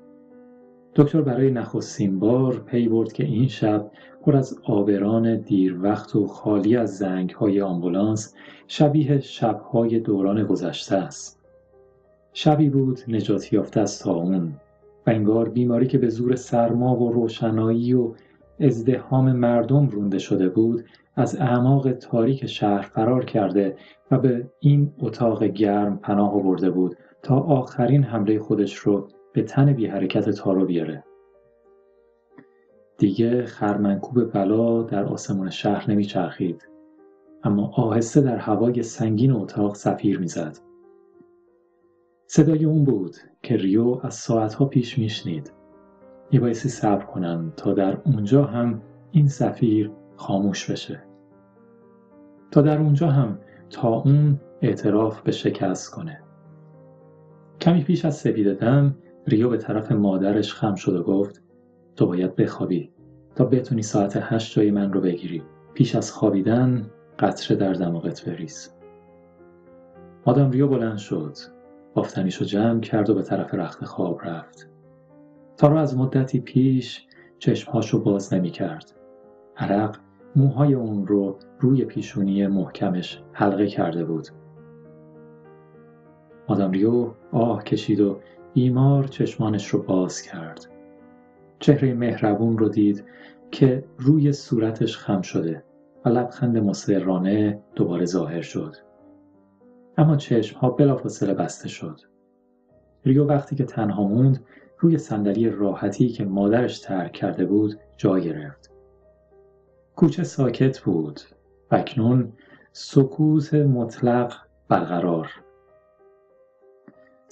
دکتر 0.94 1.20
برای 1.22 1.50
نخستین 1.50 2.18
بار 2.18 2.58
پی 2.58 2.88
برد 2.88 3.12
که 3.12 3.24
این 3.24 3.48
شب 3.48 3.90
پر 4.22 4.36
از 4.36 4.58
آبران 4.64 5.36
دیر 5.36 5.82
وقت 5.82 6.16
و 6.16 6.26
خالی 6.26 6.76
از 6.76 6.96
زنگ 6.96 7.30
های 7.30 7.60
آمبولانس 7.60 8.34
شبیه 8.66 9.20
شبهای 9.20 10.00
دوران 10.00 10.44
گذشته 10.44 10.96
است. 10.96 11.40
شبی 12.32 12.68
بود 12.68 13.00
نجات 13.08 13.52
یافته 13.52 13.80
از 13.80 13.98
تاون 13.98 14.52
و 15.06 15.10
انگار 15.10 15.48
بیماری 15.48 15.86
که 15.86 15.98
به 15.98 16.08
زور 16.08 16.36
سرما 16.36 16.96
و 16.96 17.12
روشنایی 17.12 17.94
و 17.94 18.14
ازدهام 18.60 19.32
مردم 19.32 19.88
رونده 19.88 20.18
شده 20.18 20.48
بود 20.48 20.84
از 21.16 21.36
اعماق 21.40 21.92
تاریک 21.92 22.46
شهر 22.46 22.82
فرار 22.82 23.24
کرده 23.24 23.76
و 24.10 24.18
به 24.18 24.50
این 24.60 24.92
اتاق 24.98 25.44
گرم 25.44 25.98
پناه 25.98 26.34
آورده 26.34 26.70
بود 26.70 26.96
تا 27.22 27.36
آخرین 27.36 28.04
حمله 28.04 28.38
خودش 28.38 28.76
رو 28.76 29.08
به 29.32 29.42
تن 29.42 29.72
بی 29.72 29.86
حرکت 29.86 30.30
تارو 30.30 30.66
بیاره. 30.66 31.04
دیگه 32.98 33.46
خرمنکوب 33.46 34.32
بلا 34.32 34.82
در 34.82 35.04
آسمان 35.04 35.50
شهر 35.50 35.90
نمیچرخید 35.90 36.68
اما 37.44 37.70
آهسته 37.76 38.20
در 38.20 38.36
هوای 38.36 38.82
سنگین 38.82 39.32
اتاق 39.32 39.74
سفیر 39.74 40.20
می‌زد. 40.20 40.58
صدای 42.26 42.64
اون 42.64 42.84
بود 42.84 43.16
که 43.42 43.56
ریو 43.56 44.00
از 44.02 44.14
ساعتها 44.14 44.64
پیش 44.64 44.98
میشنید. 44.98 45.52
میبایستی 46.32 46.68
صبر 46.68 47.04
کنن 47.04 47.52
تا 47.56 47.72
در 47.72 47.98
اونجا 48.04 48.44
هم 48.44 48.82
این 49.10 49.28
سفیر 49.28 49.90
خاموش 50.16 50.70
بشه. 50.70 51.02
تا 52.50 52.62
در 52.62 52.78
اونجا 52.78 53.08
هم 53.08 53.38
تا 53.70 53.88
اون 53.88 54.40
اعتراف 54.62 55.20
به 55.20 55.32
شکست 55.32 55.90
کنه. 55.90 56.22
کمی 57.60 57.82
پیش 57.82 58.04
از 58.04 58.16
سپیده 58.16 58.54
دم 58.54 58.96
ریو 59.26 59.48
به 59.48 59.56
طرف 59.56 59.92
مادرش 59.92 60.54
خم 60.54 60.74
شد 60.74 60.96
و 60.96 61.02
گفت 61.02 61.42
تو 61.96 62.06
باید 62.06 62.36
بخوابی 62.36 62.90
تا 63.34 63.44
بتونی 63.44 63.82
ساعت 63.82 64.18
هشت 64.20 64.56
جای 64.56 64.70
من 64.70 64.92
رو 64.92 65.00
بگیری. 65.00 65.42
پیش 65.74 65.94
از 65.94 66.12
خوابیدن 66.12 66.90
قطره 67.18 67.56
در 67.56 67.72
دماغت 67.72 68.28
بریز. 68.28 68.74
مادام 70.26 70.50
ریو 70.50 70.68
بلند 70.68 70.98
شد. 70.98 71.36
بافتنیشو 71.94 72.44
جمع 72.44 72.80
کرد 72.80 73.10
و 73.10 73.14
به 73.14 73.22
طرف 73.22 73.54
رخت 73.54 73.84
خواب 73.84 74.20
رفت. 74.24 74.70
تارو 75.56 75.76
از 75.76 75.96
مدتی 75.96 76.40
پیش 76.40 77.06
چشمهاشو 77.38 78.02
باز 78.02 78.34
نمی 78.34 78.50
کرد. 78.50 78.92
عرق 79.56 79.96
موهای 80.36 80.74
اون 80.74 81.06
رو 81.06 81.38
روی 81.58 81.84
پیشونی 81.84 82.46
محکمش 82.46 83.22
حلقه 83.32 83.66
کرده 83.66 84.04
بود. 84.04 84.28
مادام 86.50 86.70
ریو 86.70 87.10
آه 87.32 87.64
کشید 87.64 88.00
و 88.00 88.20
بیمار 88.54 89.04
چشمانش 89.04 89.68
رو 89.68 89.82
باز 89.82 90.22
کرد. 90.22 90.66
چهره 91.58 91.94
مهربون 91.94 92.58
رو 92.58 92.68
دید 92.68 93.04
که 93.50 93.84
روی 93.98 94.32
صورتش 94.32 94.96
خم 94.96 95.20
شده 95.20 95.64
و 96.04 96.08
لبخند 96.08 96.58
مسررانه 96.58 97.62
دوباره 97.74 98.04
ظاهر 98.04 98.40
شد. 98.40 98.76
اما 99.98 100.16
چشم 100.16 100.58
ها 100.58 100.70
بلافاصله 100.70 101.34
بسته 101.34 101.68
شد. 101.68 102.00
ریو 103.04 103.24
وقتی 103.24 103.56
که 103.56 103.64
تنها 103.64 104.08
موند 104.08 104.44
روی 104.78 104.98
صندلی 104.98 105.50
راحتی 105.50 106.08
که 106.08 106.24
مادرش 106.24 106.78
ترک 106.78 107.12
کرده 107.12 107.44
بود 107.44 107.74
جا 107.96 108.18
گرفت. 108.18 108.70
کوچه 109.96 110.24
ساکت 110.24 110.80
بود 110.80 111.20
و 111.70 111.74
اکنون 111.74 112.32
سکوت 112.72 113.54
مطلق 113.54 114.34
برقرار. 114.68 115.30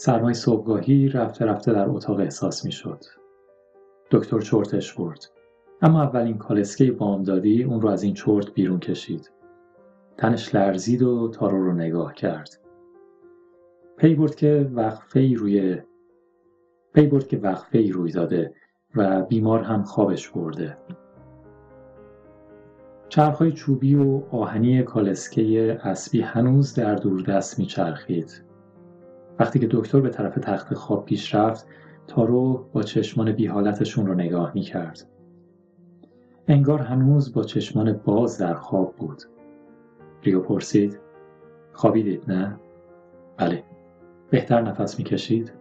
سرمای 0.01 0.35
صبحگاهی 0.35 1.09
رفته 1.09 1.45
رفته 1.45 1.73
در 1.73 1.89
اتاق 1.89 2.21
احساس 2.21 2.65
می 2.65 2.73
شد. 2.73 3.05
دکتر 4.11 4.41
چرتش 4.41 4.95
برد. 4.95 5.25
اما 5.83 6.03
اولین 6.03 6.39
کالسکه 6.39 6.93
بامدادی 6.93 7.65
اون 7.65 7.81
رو 7.81 7.89
از 7.89 8.03
این 8.03 8.15
چرت 8.15 8.55
بیرون 8.55 8.79
کشید. 8.79 9.31
تنش 10.17 10.55
لرزید 10.55 11.03
و 11.03 11.29
تارو 11.29 11.65
رو 11.65 11.73
نگاه 11.73 12.15
کرد. 12.15 12.49
پی 13.97 14.15
برد 14.15 14.35
که 14.35 14.71
وقفه 14.75 15.21
ای 15.21 15.35
روی 15.35 15.83
پی 16.95 17.07
برد 17.07 17.29
که 17.29 17.37
وقفه 17.39 17.79
ای 17.79 17.93
روی 17.93 18.13
داده 18.13 18.55
و 18.95 19.23
بیمار 19.23 19.63
هم 19.63 19.83
خوابش 19.83 20.29
برده. 20.29 20.79
چرخهای 23.09 23.53
چوبی 23.53 23.95
و 23.95 24.23
آهنی 24.31 24.83
کالسکه 24.83 25.79
اسبی 25.83 26.21
هنوز 26.21 26.75
در 26.75 26.95
دوردست 26.95 27.59
میچرخید 27.59 28.48
وقتی 29.39 29.59
که 29.59 29.69
دکتر 29.71 30.01
به 30.01 30.11
طرف 30.11 30.35
تخت 30.35 30.75
خواب 30.75 31.05
پیش 31.05 31.35
رفت 31.35 31.67
تارو 32.07 32.69
با 32.73 32.83
چشمان 32.83 33.33
بی 33.33 33.47
حالتشون 33.47 34.07
رو 34.07 34.15
نگاه 34.15 34.53
می 34.55 34.61
کرد. 34.61 35.07
انگار 36.49 36.81
هنوز 36.81 37.33
با 37.33 37.43
چشمان 37.43 37.93
باز 37.93 38.39
در 38.39 38.55
خواب 38.55 38.97
بود. 38.97 39.23
ریو 40.23 40.41
پرسید 40.41 40.99
خوابیدید 41.73 42.33
نه؟ 42.33 42.61
بله. 43.37 43.65
بهتر 44.31 44.63
نفس 44.63 44.99
می‌کشید؟ 44.99 45.53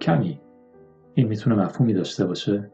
کمی. 0.00 0.40
این 1.14 1.28
می‌تونه 1.28 1.56
مفهومی 1.56 1.92
داشته 1.92 2.26
باشه؟ 2.26 2.70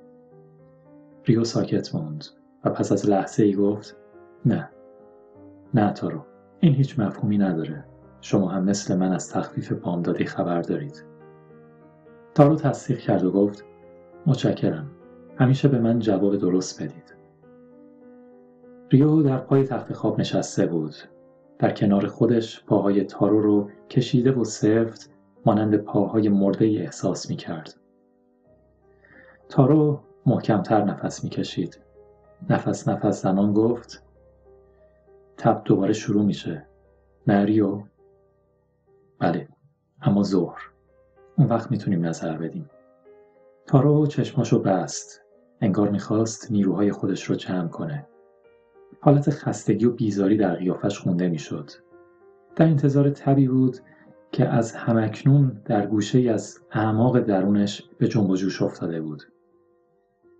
ریو 1.25 1.45
ساکت 1.45 1.95
موند 1.95 2.25
و 2.65 2.71
پس 2.71 2.93
از 2.93 3.09
لحظه 3.09 3.45
ای 3.45 3.55
گفت 3.55 3.97
نه. 4.47 4.71
نه 5.75 5.93
تارو. 5.93 6.25
این 6.61 6.75
هیچ 6.75 6.99
مفهومی 6.99 7.39
نداره. 7.39 7.85
شما 8.23 8.49
هم 8.49 8.65
مثل 8.65 8.97
من 8.97 9.13
از 9.13 9.31
تخفیف 9.31 9.73
بامدادی 9.73 10.25
خبر 10.25 10.63
دارید. 10.63 11.05
تارو 12.35 12.57
تصدیق 12.57 12.99
کرد 12.99 13.25
و 13.25 13.31
گفت 13.31 13.65
متشکرم. 14.27 14.91
همیشه 15.39 15.69
به 15.69 15.79
من 15.79 15.99
جواب 15.99 16.37
درست 16.37 16.83
بدید. 16.83 17.15
ریو 18.91 19.23
در 19.23 19.39
پای 19.39 19.65
تخت 19.65 19.93
خواب 19.93 20.21
نشسته 20.21 20.67
بود. 20.67 20.95
در 21.59 21.71
کنار 21.71 22.07
خودش 22.07 22.65
پاهای 22.65 23.05
تارو 23.05 23.41
رو 23.41 23.71
کشیده 23.91 24.33
و 24.33 24.45
سفت 24.45 25.11
مانند 25.47 25.77
پاهای 25.77 26.29
مرده 26.29 26.65
احساس 26.65 27.31
می 27.31 27.37
کرد. 27.37 27.75
تارو 29.49 30.01
محکمتر 30.27 30.85
نفس 30.85 31.25
می 31.25 31.31
کشید. 31.31 31.81
نفس 32.51 32.89
نفس 32.89 33.23
زنان 33.23 33.53
گفت 33.53 34.03
تب 35.37 35.63
دوباره 35.65 35.93
شروع 35.93 36.25
میشه. 36.25 36.67
نه 37.27 37.45
ریو؟ 37.45 37.83
بله. 39.23 39.49
اما 40.03 40.23
ظهر. 40.23 40.61
اون 41.39 41.49
وقت 41.49 41.71
می‌تونیم 41.71 42.07
نظر 42.07 42.37
بدیم. 42.37 42.71
تارو 43.67 44.07
چشماشو 44.07 44.59
بست. 44.59 45.23
انگار 45.61 45.91
می‌خواست 45.91 46.53
نیروهای 46.53 46.93
خودش 46.93 47.25
رو 47.25 47.35
جمع 47.35 47.69
کنه. 47.69 48.07
حالت 49.01 49.31
خستگی 49.31 49.85
و 49.85 49.91
بیزاری 49.91 50.37
در 50.37 50.55
قیافش 50.55 50.99
خونده 50.99 51.29
می‌شد. 51.29 51.71
در 52.57 52.67
انتظار 52.67 53.11
تبی 53.11 53.49
بود 53.49 53.79
که 54.33 54.49
از 54.49 54.73
همکنون 54.73 55.63
در 55.65 55.87
گوشه 55.87 56.19
ای 56.19 56.29
از 56.29 56.59
اعماق 56.73 57.21
درونش 57.21 57.83
به 57.99 58.09
جنب 58.09 58.31
و 58.31 58.37
جوش 58.37 58.63
افتاده 58.63 59.01
بود. 59.01 59.23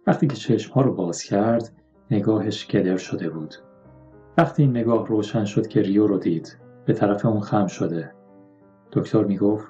وقتی 0.07 0.27
که 0.27 0.37
چشمها 0.37 0.81
رو 0.81 0.95
باز 0.95 1.23
کرد 1.23 1.73
نگاهش 2.11 2.67
گدر 2.67 2.97
شده 2.97 3.31
بود. 3.31 3.55
وقتی 4.39 4.63
این 4.63 4.71
نگاه 4.71 5.07
روشن 5.07 5.45
شد 5.45 5.67
که 5.67 5.83
ریو 5.83 6.07
رو 6.07 6.19
دید 6.19 6.59
به 6.87 6.93
طرف 6.93 7.27
اون 7.27 7.41
خم 7.41 7.67
شده. 7.67 8.13
دکتر 8.93 9.25
می‌گفت 9.25 9.67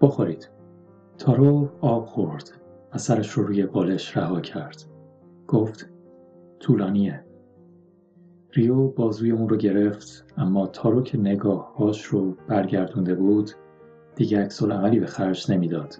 بخورید. 0.00 0.50
تارو 1.18 1.68
آب 1.80 2.06
خورد 2.06 2.50
و 2.94 2.98
سرش 2.98 3.30
رو 3.30 3.46
روی 3.46 3.66
بالش 3.66 4.16
رها 4.16 4.40
کرد. 4.40 4.84
گفت 5.48 5.90
طولانیه. 6.60 7.24
ریو 8.52 8.88
بازوی 8.88 9.30
اون 9.30 9.48
رو 9.48 9.56
گرفت 9.56 10.26
اما 10.36 10.66
تارو 10.66 11.02
که 11.02 11.18
نگاههاش 11.18 12.04
رو 12.04 12.36
برگردونده 12.48 13.14
بود 13.14 13.50
دیگه 14.16 14.40
عکس 14.40 14.62
عملی 14.62 15.00
به 15.00 15.06
خرج 15.06 15.52
نمی‌داد. 15.52 15.94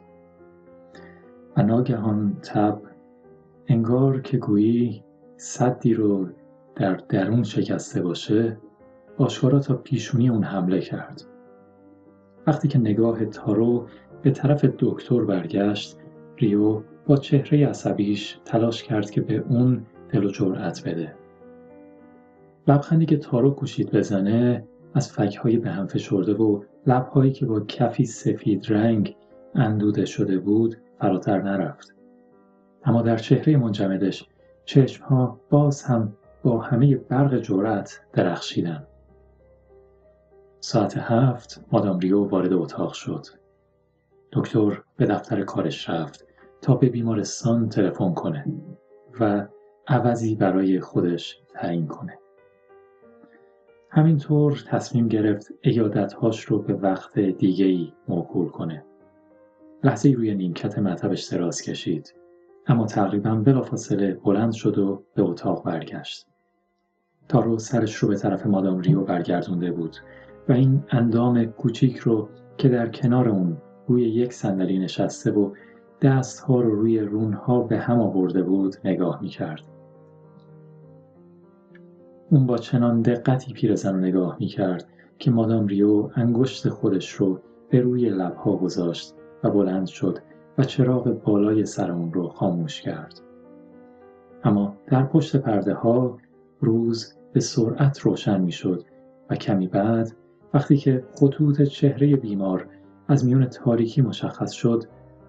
و 1.57 1.63
ناگهان 1.63 2.37
تب 2.43 2.83
انگار 3.67 4.21
که 4.21 4.39
گویی 4.39 5.05
صدی 5.37 5.95
رو 5.95 6.29
در 6.75 6.95
درون 6.95 7.43
شکسته 7.43 8.03
باشه 8.03 8.59
آشکارا 9.19 9.59
تا 9.59 9.75
پیشونی 9.77 10.29
اون 10.29 10.43
حمله 10.45 10.81
کرد. 10.81 11.23
وقتی 12.47 12.69
که 12.69 12.79
نگاه 12.79 13.25
تارو 13.25 13.87
به 14.23 14.31
طرف 14.31 14.65
دکتر 14.79 15.25
برگشت 15.25 15.97
ریو 16.39 16.83
با 17.07 17.17
چهره 17.17 17.67
عصبیش 17.67 18.39
تلاش 18.45 18.83
کرد 18.83 19.11
که 19.11 19.21
به 19.21 19.45
اون 19.49 19.87
دل 20.09 20.25
و 20.25 20.31
جرأت 20.31 20.89
بده. 20.89 21.15
لبخندی 22.69 23.07
که 23.07 23.17
تارو 23.17 23.51
کوشید 23.51 23.91
بزنه 23.91 24.65
از 24.95 25.13
فکهای 25.13 25.57
به 25.57 25.71
هم 25.71 25.87
فشرده 25.87 26.35
و 26.35 26.63
لبهایی 26.87 27.33
که 27.33 27.47
با 27.47 27.61
کفی 27.61 28.05
سفید 28.05 28.73
رنگ 28.73 29.17
اندوده 29.55 30.05
شده 30.05 30.39
بود 30.39 30.77
فراتر 31.01 31.43
نرفت. 31.43 31.95
اما 32.85 33.03
در 33.03 33.17
چهره 33.17 33.57
منجمدش 33.57 34.27
چشمها 34.65 35.41
باز 35.51 35.83
هم 35.83 36.13
با 36.43 36.61
همه 36.61 36.97
برق 36.97 37.41
جرأت 37.41 38.01
درخشیدن. 38.13 38.87
ساعت 40.65 40.97
هفت 40.97 41.65
مادام 41.73 41.99
ریو 41.99 42.25
وارد 42.25 42.53
اتاق 42.53 42.93
شد 42.93 43.27
دکتر 44.33 44.83
به 44.97 45.07
دفتر 45.07 45.43
کارش 45.43 45.91
رفت 45.91 46.27
تا 46.61 46.75
به 46.75 46.89
بیمارستان 46.89 47.69
تلفن 47.69 48.15
کنه 48.15 48.47
و 49.21 49.47
عوضی 49.89 50.35
برای 50.35 50.81
خودش 50.81 51.41
تعیین 51.55 51.87
کنه 51.87 52.19
همینطور 53.91 54.65
تصمیم 54.69 55.09
گرفت 55.09 55.53
ایادتهاش 55.61 56.45
رو 56.45 56.59
به 56.59 56.75
وقت 56.75 57.19
دیگه 57.19 57.67
ای 57.67 57.93
موکول 58.09 58.49
کنه. 58.49 58.85
لحظه 59.85 60.11
روی 60.11 60.35
نیمکت 60.35 60.79
مطبش 60.79 61.25
دراز 61.25 61.63
کشید. 61.63 62.15
اما 62.67 62.87
تقریبا 62.87 63.35
بلافاصله 63.35 64.15
بلند 64.15 64.53
شد 64.53 64.79
و 64.79 65.03
به 65.15 65.23
اتاق 65.23 65.65
برگشت. 65.65 66.27
تارو 67.29 67.59
سرش 67.59 67.95
رو 67.95 68.09
به 68.09 68.17
طرف 68.17 68.47
مادام 68.47 68.79
ریو 68.79 69.01
برگردونده 69.01 69.73
بود 69.73 69.97
و 70.49 70.53
این 70.53 70.83
اندام 70.91 71.45
کوچیک 71.45 71.97
رو 71.97 72.29
که 72.57 72.69
در 72.69 72.89
کنار 72.89 73.29
اون 73.29 73.57
روی 73.89 74.03
یک 74.03 74.33
صندلی 74.33 74.79
نشسته 74.79 75.33
و 75.33 75.51
دستها 76.03 76.61
رو 76.61 76.75
روی 76.75 77.01
رونها 77.01 77.61
به 77.61 77.79
هم 77.79 78.01
آورده 78.01 78.43
بود 78.43 78.77
نگاه 78.85 79.23
می 79.23 79.29
کرد. 79.29 79.61
اون 82.31 82.47
با 82.47 82.59
چنان 82.59 83.03
دقتی 83.03 83.53
پیرزن 83.53 83.95
رو 83.95 84.01
نگاه 84.01 84.37
می 84.41 84.47
کرد 84.47 84.89
که 85.19 85.31
مادام 85.31 85.67
ریو 85.67 86.11
انگشت 86.15 86.69
خودش 86.69 87.11
رو 87.11 87.41
به 87.71 87.81
روی 87.81 88.09
لبها 88.11 88.57
گذاشت 88.57 89.15
و 89.45 89.51
بلند 89.51 89.87
شد 89.87 90.19
و 90.59 90.65
چراغ 90.65 91.23
بالای 91.23 91.65
سر 91.65 91.93
اون 91.93 92.13
رو 92.13 92.29
خاموش 92.29 92.83
کرد. 92.83 93.21
اما 94.45 94.77
در 94.87 95.03
پشت 95.03 95.37
پرده 95.37 95.75
ها 95.75 96.19
روز 96.61 97.15
به 97.33 97.41
سرعت 97.41 98.01
روشن 98.01 98.41
می 98.41 98.53
شد 98.53 98.85
و 99.31 99.35
کمی 99.35 99.67
بعد 99.67 100.13
وقتی 100.55 100.77
که 100.77 101.05
خطوط 101.15 101.63
چهره 101.63 102.17
بیمار 102.17 102.67
از 103.09 103.25
میون 103.25 103.47
تاریکی 103.47 104.03
مشخص 104.03 104.51
شد 104.51 104.85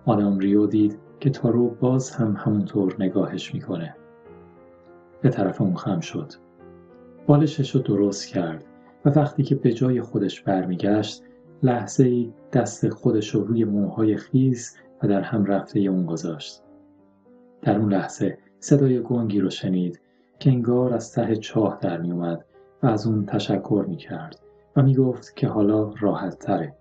مادام 0.08 0.40
ریو 0.40 0.68
دید 0.68 1.00
که 1.20 1.30
تارو 1.30 1.70
باز 1.70 2.12
هم 2.12 2.36
همونطور 2.38 2.96
نگاهش 3.00 3.54
می‌کنه. 3.54 3.96
به 5.22 5.30
طرف 5.30 5.62
اون 5.62 5.76
خم 5.76 6.00
شد. 6.00 6.34
بالشش 7.28 7.76
رو 7.76 7.82
درست 7.82 8.28
کرد 8.28 8.66
و 9.06 9.10
وقتی 9.10 9.44
که 9.44 9.56
به 9.56 9.74
جای 9.74 10.02
خودش 10.02 10.42
برمیگشت 10.42 11.24
لحظه 11.64 12.04
ای 12.04 12.34
دست 12.54 12.90
خودش 12.90 13.36
رو 13.36 13.44
روی 13.44 13.64
موهای 13.64 14.18
خیز 14.18 14.78
و 15.04 15.08
در 15.08 15.22
هم 15.22 15.46
رفته 15.46 15.80
اون 15.80 16.06
گذاشت. 16.06 16.64
در 17.62 17.78
اون 17.78 17.94
لحظه 17.94 18.38
صدای 18.60 19.02
گنگی 19.02 19.40
رو 19.40 19.50
شنید 19.50 20.02
که 20.40 20.50
انگار 20.50 20.94
از 20.94 21.12
ته 21.12 21.36
چاه 21.36 21.80
در 21.82 22.02
می 22.02 22.12
اومد 22.12 22.46
و 22.84 22.88
از 22.88 23.08
اون 23.08 23.26
تشکر 23.26 23.86
می 23.88 23.98
کرد 23.98 24.43
و 24.76 24.84
می 24.84 24.96
گفت 24.96 25.36
که 25.36 25.48
حالا 25.48 25.94
راحت 26.00 26.40
تره. 26.40 26.76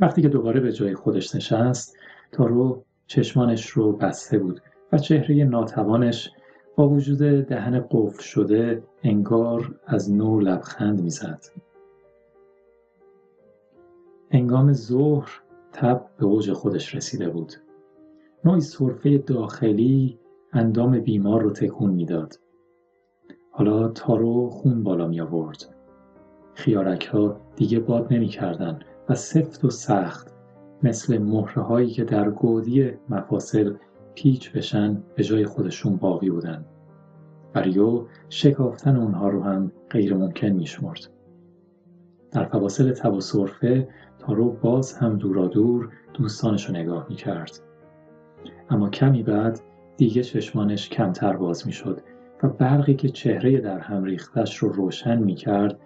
وقتی 0.00 0.22
که 0.22 0.28
دوباره 0.28 0.60
به 0.60 0.72
جای 0.72 0.94
خودش 0.94 1.34
نشست 1.34 1.96
تارو 2.32 2.84
چشمانش 3.06 3.68
رو 3.68 3.92
بسته 3.92 4.38
بود 4.38 4.60
و 4.92 4.98
چهره 4.98 5.44
ناتوانش 5.44 6.30
با 6.76 6.88
وجود 6.88 7.18
دهن 7.18 7.86
قفل 7.90 8.22
شده 8.22 8.82
انگار 9.02 9.74
از 9.86 10.12
نو 10.12 10.40
لبخند 10.40 11.02
می‌زد. 11.02 11.44
هنگام 14.30 14.72
ظهر 14.72 15.42
تب 15.72 16.06
به 16.18 16.24
اوج 16.24 16.52
خودش 16.52 16.94
رسیده 16.94 17.28
بود. 17.28 17.52
نوعی 18.44 18.60
صرفه 18.60 19.18
داخلی 19.18 20.18
اندام 20.52 20.98
بیمار 20.98 21.42
رو 21.42 21.50
تکون 21.50 21.90
می‌داد. 21.90 22.34
حالا 23.50 23.88
تارو 23.88 24.50
خون 24.50 24.82
بالا 24.82 25.08
می 25.08 25.20
آورد. 25.20 25.73
خیارک 26.54 27.06
ها 27.06 27.40
دیگه 27.56 27.80
باد 27.80 28.12
نمی 28.12 28.28
کردن 28.28 28.78
و 29.08 29.14
سفت 29.14 29.64
و 29.64 29.70
سخت 29.70 30.34
مثل 30.82 31.18
مهره 31.18 31.62
هایی 31.62 31.90
که 31.90 32.04
در 32.04 32.30
گودی 32.30 32.92
مفاصل 33.08 33.74
پیچ 34.14 34.52
بشن 34.52 35.02
به 35.16 35.24
جای 35.24 35.46
خودشون 35.46 35.96
باقی 35.96 36.30
بودن. 36.30 36.64
و 37.54 37.58
ریو 37.58 38.04
شکافتن 38.28 38.96
اونها 38.96 39.28
رو 39.28 39.42
هم 39.42 39.72
غیر 39.90 40.14
ممکن 40.14 40.48
میشمرد. 40.48 41.10
در 42.30 42.44
فواصل 42.44 42.92
تب 42.92 43.14
و 43.14 43.20
صرفه 43.20 43.88
تارو 44.18 44.50
باز 44.50 44.92
هم 44.92 45.18
دورا 45.18 45.46
دور 45.46 45.88
دوستانش 46.14 46.66
رو 46.66 46.76
نگاه 46.76 47.06
می 47.08 47.16
کرد. 47.16 47.60
اما 48.70 48.90
کمی 48.90 49.22
بعد 49.22 49.60
دیگه 49.96 50.22
چشمانش 50.22 50.88
کمتر 50.88 51.36
باز 51.36 51.66
می 51.66 51.72
شد 51.72 52.00
و 52.42 52.48
برقی 52.48 52.94
که 52.94 53.08
چهره 53.08 53.60
در 53.60 53.78
هم 53.78 54.04
ریختش 54.04 54.56
رو 54.56 54.68
روشن 54.68 55.18
می 55.18 55.34
کرد 55.34 55.78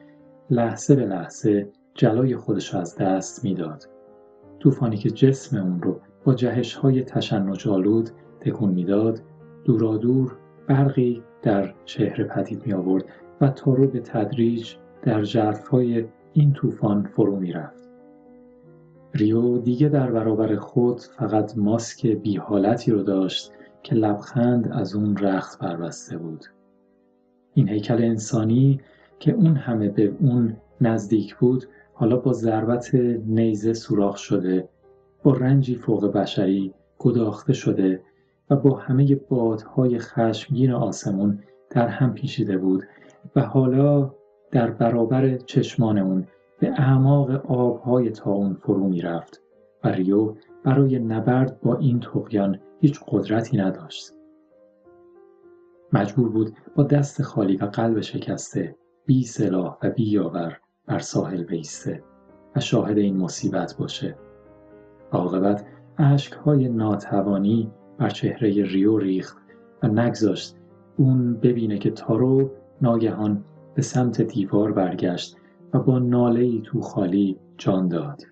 لحظه 0.51 0.97
به 0.97 1.07
لحظه 1.07 1.69
جلای 1.95 2.37
خودش 2.37 2.75
از 2.75 2.97
دست 2.97 3.45
می‌داد. 3.45 3.85
طوفانی 4.59 4.97
که 4.97 5.11
جسم 5.11 5.57
اون 5.57 5.83
رو 5.83 6.01
با 6.25 6.35
جهش 6.35 6.75
های 6.75 7.03
تشنج 7.03 7.69
آلود 7.69 8.11
تکون 8.41 8.71
می‌داد 8.71 9.21
دورادور 9.65 10.37
برقی 10.67 11.23
در 11.43 11.75
چهره 11.85 12.25
پدید 12.25 12.67
می 12.67 12.73
آورد 12.73 13.05
و 13.41 13.49
تارو 13.49 13.87
به 13.87 14.01
تدریج 14.01 14.75
در 15.03 15.53
های 15.71 16.05
این 16.33 16.53
طوفان 16.53 17.03
فرو 17.03 17.37
می 17.37 17.53
رفت. 17.53 17.89
ریو 19.15 19.59
دیگه 19.59 19.89
در 19.89 20.11
برابر 20.11 20.57
خود 20.57 21.01
فقط 21.01 21.59
ماسک 21.59 22.07
بی 22.07 22.37
حالتی 22.37 22.91
رو 22.91 23.03
داشت 23.03 23.53
که 23.83 23.95
لبخند 23.95 24.69
از 24.73 24.95
اون 24.95 25.17
رخت 25.17 25.59
بربسته 25.59 26.19
بود. 26.19 26.45
این 27.55 27.69
هیکل 27.69 28.03
انسانی 28.03 28.81
که 29.19 29.33
اون 29.33 29.57
همه 29.57 29.89
به 29.89 30.15
اون 30.21 30.57
نزدیک 30.81 31.37
بود 31.37 31.65
حالا 31.93 32.17
با 32.17 32.33
ضربت 32.33 32.95
نیزه 33.27 33.73
سوراخ 33.73 34.17
شده 34.17 34.69
با 35.23 35.33
رنجی 35.33 35.75
فوق 35.75 36.13
بشری 36.13 36.75
گداخته 36.99 37.53
شده 37.53 38.03
و 38.51 38.57
با 38.57 38.77
همه 38.77 39.15
بادهای 39.15 39.99
خشمگین 39.99 40.71
آسمون 40.71 41.39
در 41.71 41.89
هم 41.89 42.15
پیچیده 42.15 42.59
بود 42.59 42.85
و 43.37 43.41
حالا 43.41 44.15
در 44.51 44.71
برابر 44.71 45.37
چشمان 45.37 45.99
اون 45.99 46.27
به 46.61 46.69
اعماق 46.69 47.31
آبهای 47.51 48.11
تاون 48.11 48.55
فرو 48.55 48.89
می 48.89 49.01
رفت 49.01 49.43
و 49.85 49.89
ریو 49.89 50.35
برای 50.65 50.99
نبرد 50.99 51.61
با 51.61 51.77
این 51.77 52.01
تقیان 52.01 52.59
هیچ 52.81 53.01
قدرتی 53.09 53.57
نداشت. 53.57 54.13
مجبور 55.93 56.29
بود 56.29 56.53
با 56.77 56.83
دست 56.83 57.23
خالی 57.23 57.57
و 57.57 57.65
قلب 57.65 58.01
شکسته 58.01 58.75
بی 59.09 59.25
سلاح 59.25 59.79
و 59.83 59.91
بی 59.91 60.05
یاور 60.05 60.59
بر 60.87 60.99
ساحل 60.99 61.45
بیسته 61.45 62.03
و 62.57 62.61
شاهد 62.61 62.99
این 62.99 63.17
مصیبت 63.17 63.77
باشه. 63.79 64.17
عاقبت 65.13 65.67
اشکهای 65.99 66.69
ناتوانی 66.69 67.71
بر 67.99 68.09
چهره 68.09 68.49
ریو 68.63 68.99
ریخت 68.99 69.37
و 69.83 69.87
نگذاشت 69.87 70.57
اون 70.97 71.35
ببینه 71.35 71.79
که 71.79 71.91
تارو 71.91 72.51
ناگهان 72.83 73.45
به 73.75 73.83
سمت 73.83 74.23
دیوار 74.23 74.73
برگشت 74.73 75.37
و 75.75 75.79
با 75.79 75.99
ناله 75.99 76.41
ای 76.41 76.63
تو 76.65 76.81
خالی 76.81 77.39
جان 77.59 77.89
داد. 77.89 78.23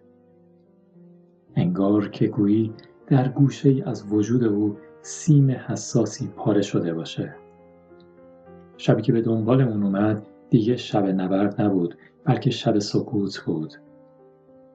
انگار 1.55 2.09
که 2.09 2.27
گویی 2.27 2.73
در 3.07 3.29
گوشه 3.29 3.69
ای 3.69 3.83
از 3.83 4.13
وجود 4.13 4.45
او 4.45 4.77
سیم 5.03 5.51
حساسی 5.51 6.29
پاره 6.37 6.63
شده 6.63 6.95
باشه. 6.95 7.35
شبی 8.77 9.03
که 9.03 9.13
به 9.13 9.21
دنبال 9.21 9.61
اون 9.61 9.83
اومد 9.83 10.27
دیگه 10.51 10.77
شب 10.77 11.07
نبرد 11.07 11.61
نبود 11.61 11.95
بلکه 12.25 12.51
شب 12.51 12.79
سکوت 12.79 13.43
بود. 13.47 13.75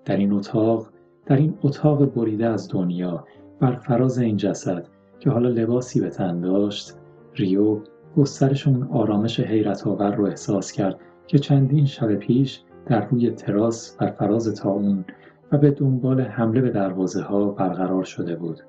در 0.06 0.18
این 0.18 0.34
اتاق 0.34 0.90
در 1.26 1.36
این 1.36 1.58
اتاق 1.64 2.06
بریده 2.06 2.48
از 2.48 2.70
دنیا 2.72 3.26
بر 3.60 3.76
فراز 3.76 4.18
این 4.18 4.38
جسد 4.38 4.88
که 5.20 5.30
حالا 5.30 5.50
لباسی 5.50 6.02
به 6.02 6.10
تن 6.10 6.42
داشت 6.42 6.94
ریو 7.36 7.80
گسترش 8.18 8.68
اون 8.68 8.84
آرامش 8.84 9.40
حیرت 9.40 9.88
آور 9.88 10.16
رو 10.16 10.26
احساس 10.26 10.72
کرد 10.72 11.00
که 11.28 11.40
چندین 11.40 11.86
شب 11.86 12.16
پیش 12.16 12.62
در 12.86 13.06
روی 13.08 13.32
تراس 13.32 13.98
بر 13.98 14.12
فراز 14.12 14.54
تاون 14.54 15.06
و 15.52 15.58
به 15.58 15.72
دنبال 15.72 16.22
حمله 16.22 16.62
به 16.62 16.70
دروازه 16.70 17.22
ها 17.22 17.46
برقرار 17.46 18.04
شده 18.04 18.36
بود. 18.36 18.62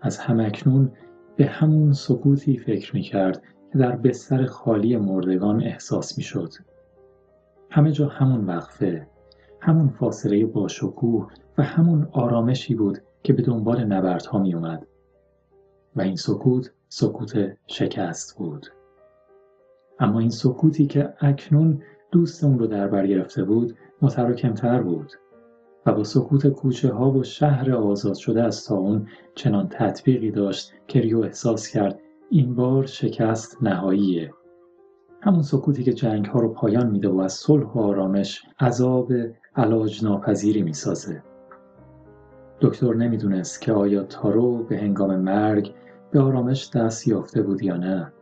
از 0.00 0.18
همکنون 0.18 0.92
به 1.36 1.46
همون 1.46 1.92
سکوتی 1.92 2.58
فکر 2.58 2.94
می 2.94 3.02
کرد 3.02 3.42
که 3.74 3.80
در 3.80 3.96
بستر 3.96 4.46
خالی 4.46 4.96
مردگان 4.96 5.62
احساس 5.62 6.18
می 6.18 6.24
شد. 6.24 6.52
همه 7.70 7.92
جا 7.92 8.08
همون 8.08 8.46
وقفه، 8.46 9.06
همون 9.60 9.88
فاصله 9.88 10.46
باشکوه 10.46 11.30
و 11.58 11.62
همون 11.62 12.08
آرامشی 12.12 12.74
بود 12.74 12.98
که 13.22 13.32
به 13.32 13.42
دنبال 13.42 13.84
نبردها 13.84 14.38
می 14.38 14.54
اومد. 14.54 14.86
و 15.96 16.00
این 16.00 16.16
سکوت 16.16 16.72
سکوت 16.88 17.56
شکست 17.66 18.38
بود. 18.38 18.66
اما 19.98 20.20
این 20.20 20.30
سکوتی 20.30 20.86
که 20.86 21.14
اکنون 21.20 21.82
دوست 22.10 22.44
اون 22.44 22.58
رو 22.58 22.66
در 22.66 22.88
بر 22.88 23.06
گرفته 23.06 23.44
بود 23.44 23.76
متراکمتر 24.02 24.82
بود 24.82 25.12
و 25.86 25.92
با 25.92 26.04
سکوت 26.04 26.46
کوچه 26.46 26.92
ها 26.92 27.10
و 27.10 27.24
شهر 27.24 27.72
آزاد 27.72 28.14
شده 28.14 28.42
از 28.42 28.70
اون 28.70 29.08
چنان 29.34 29.68
تطبیقی 29.68 30.30
داشت 30.30 30.72
که 30.86 31.00
ریو 31.00 31.18
احساس 31.18 31.68
کرد 31.68 32.00
این 32.30 32.54
بار 32.54 32.86
شکست 32.86 33.62
نهاییه. 33.62 34.34
همون 35.20 35.42
سکوتی 35.42 35.84
که 35.84 35.92
جنگ 35.92 36.26
ها 36.26 36.40
رو 36.40 36.48
پایان 36.48 36.90
میده 36.90 37.08
و 37.08 37.20
از 37.20 37.32
صلح 37.32 37.66
و 37.66 37.78
آرامش 37.78 38.42
عذاب 38.60 39.12
علاج 39.56 40.04
ناپذیری 40.04 40.62
می‌سازه. 40.62 41.22
دکتر 42.60 42.94
نمی‌دونست 42.94 43.60
که 43.60 43.72
آیا 43.72 44.02
تارو 44.02 44.64
به 44.64 44.78
هنگام 44.78 45.16
مرگ 45.16 45.74
به 46.10 46.20
آرامش 46.20 46.70
دست 46.74 47.08
یافته 47.08 47.42
بود 47.42 47.62
یا 47.62 47.76
نه. 47.76 48.12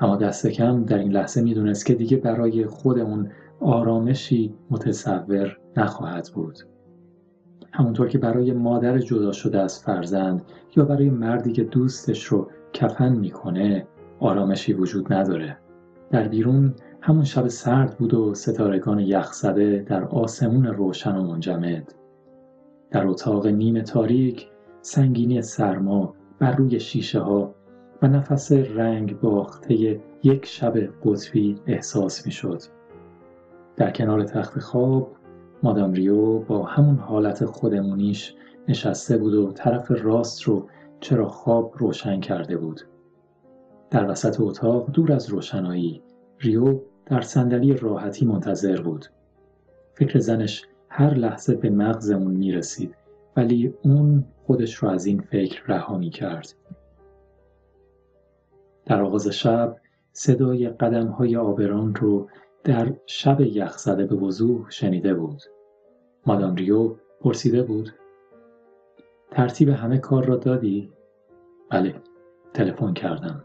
اما 0.00 0.16
دست 0.16 0.46
کم 0.46 0.84
در 0.84 0.98
این 0.98 1.12
لحظه 1.12 1.42
می‌دونست 1.42 1.86
که 1.86 1.94
دیگه 1.94 2.16
برای 2.16 2.66
خود 2.66 2.98
اون 2.98 3.30
آرامشی 3.60 4.54
متصور 4.70 5.58
نخواهد 5.76 6.28
بود. 6.34 6.58
همونطور 7.72 8.08
که 8.08 8.18
برای 8.18 8.52
مادر 8.52 8.98
جدا 8.98 9.32
شده 9.32 9.60
از 9.60 9.82
فرزند 9.82 10.42
یا 10.76 10.84
برای 10.84 11.10
مردی 11.10 11.52
که 11.52 11.64
دوستش 11.64 12.24
رو 12.24 12.50
کفن 12.72 13.12
می‌کنه 13.12 13.86
آرامشی 14.20 14.72
وجود 14.72 15.12
نداره 15.12 15.56
در 16.10 16.28
بیرون 16.28 16.74
همون 17.00 17.24
شب 17.24 17.48
سرد 17.48 17.98
بود 17.98 18.14
و 18.14 18.34
ستارگان 18.34 18.98
یخزده 18.98 19.84
در 19.88 20.04
آسمون 20.04 20.66
روشن 20.66 21.16
و 21.16 21.22
منجمد 21.22 21.94
در 22.90 23.06
اتاق 23.06 23.46
نیمه 23.46 23.82
تاریک 23.82 24.48
سنگینی 24.80 25.42
سرما 25.42 26.14
بر 26.38 26.56
روی 26.56 26.80
شیشه 26.80 27.20
ها 27.20 27.54
و 28.02 28.08
نفس 28.08 28.52
رنگ 28.52 29.20
باخته 29.20 30.00
یک 30.22 30.46
شب 30.46 30.74
قطبی 31.04 31.60
احساس 31.66 32.26
می 32.26 32.32
شد. 32.32 32.62
در 33.76 33.90
کنار 33.90 34.24
تخت 34.24 34.58
خواب 34.58 35.16
مادام 35.62 35.92
ریو 35.92 36.38
با 36.38 36.62
همون 36.62 36.96
حالت 36.96 37.44
خودمونیش 37.44 38.34
نشسته 38.68 39.18
بود 39.18 39.34
و 39.34 39.52
طرف 39.52 39.90
راست 39.90 40.42
رو 40.42 40.66
چرا 41.00 41.28
خواب 41.28 41.74
روشن 41.78 42.20
کرده 42.20 42.56
بود. 42.56 42.80
در 43.90 44.10
وسط 44.10 44.40
اتاق 44.40 44.90
دور 44.90 45.12
از 45.12 45.28
روشنایی 45.28 46.02
ریو 46.38 46.80
در 47.06 47.20
صندلی 47.20 47.74
راحتی 47.74 48.26
منتظر 48.26 48.80
بود. 48.80 49.06
فکر 49.94 50.18
زنش 50.18 50.66
هر 50.88 51.14
لحظه 51.14 51.54
به 51.54 51.70
مغز 51.70 52.10
اون 52.10 52.30
می 52.30 52.52
رسید 52.52 52.94
ولی 53.36 53.74
اون 53.82 54.24
خودش 54.46 54.74
رو 54.74 54.88
از 54.88 55.06
این 55.06 55.20
فکر 55.20 55.62
رها 55.66 55.98
می 55.98 56.10
کرد. 56.10 56.54
در 58.86 59.02
آغاز 59.02 59.28
شب 59.28 59.76
صدای 60.12 60.68
قدم 60.68 61.06
های 61.06 61.36
آبران 61.36 61.94
رو 61.94 62.28
در 62.64 62.92
شب 63.06 63.40
یخزده 63.40 64.06
به 64.06 64.16
وضوح 64.16 64.70
شنیده 64.70 65.14
بود. 65.14 65.42
مادام 66.26 66.54
ریو 66.54 66.96
پرسیده 67.20 67.62
بود 67.62 67.90
ترتیب 69.30 69.68
همه 69.68 69.98
کار 69.98 70.24
را 70.24 70.36
دادی؟ 70.36 70.92
بله 71.70 71.94
تلفن 72.54 72.92
کردم 72.92 73.44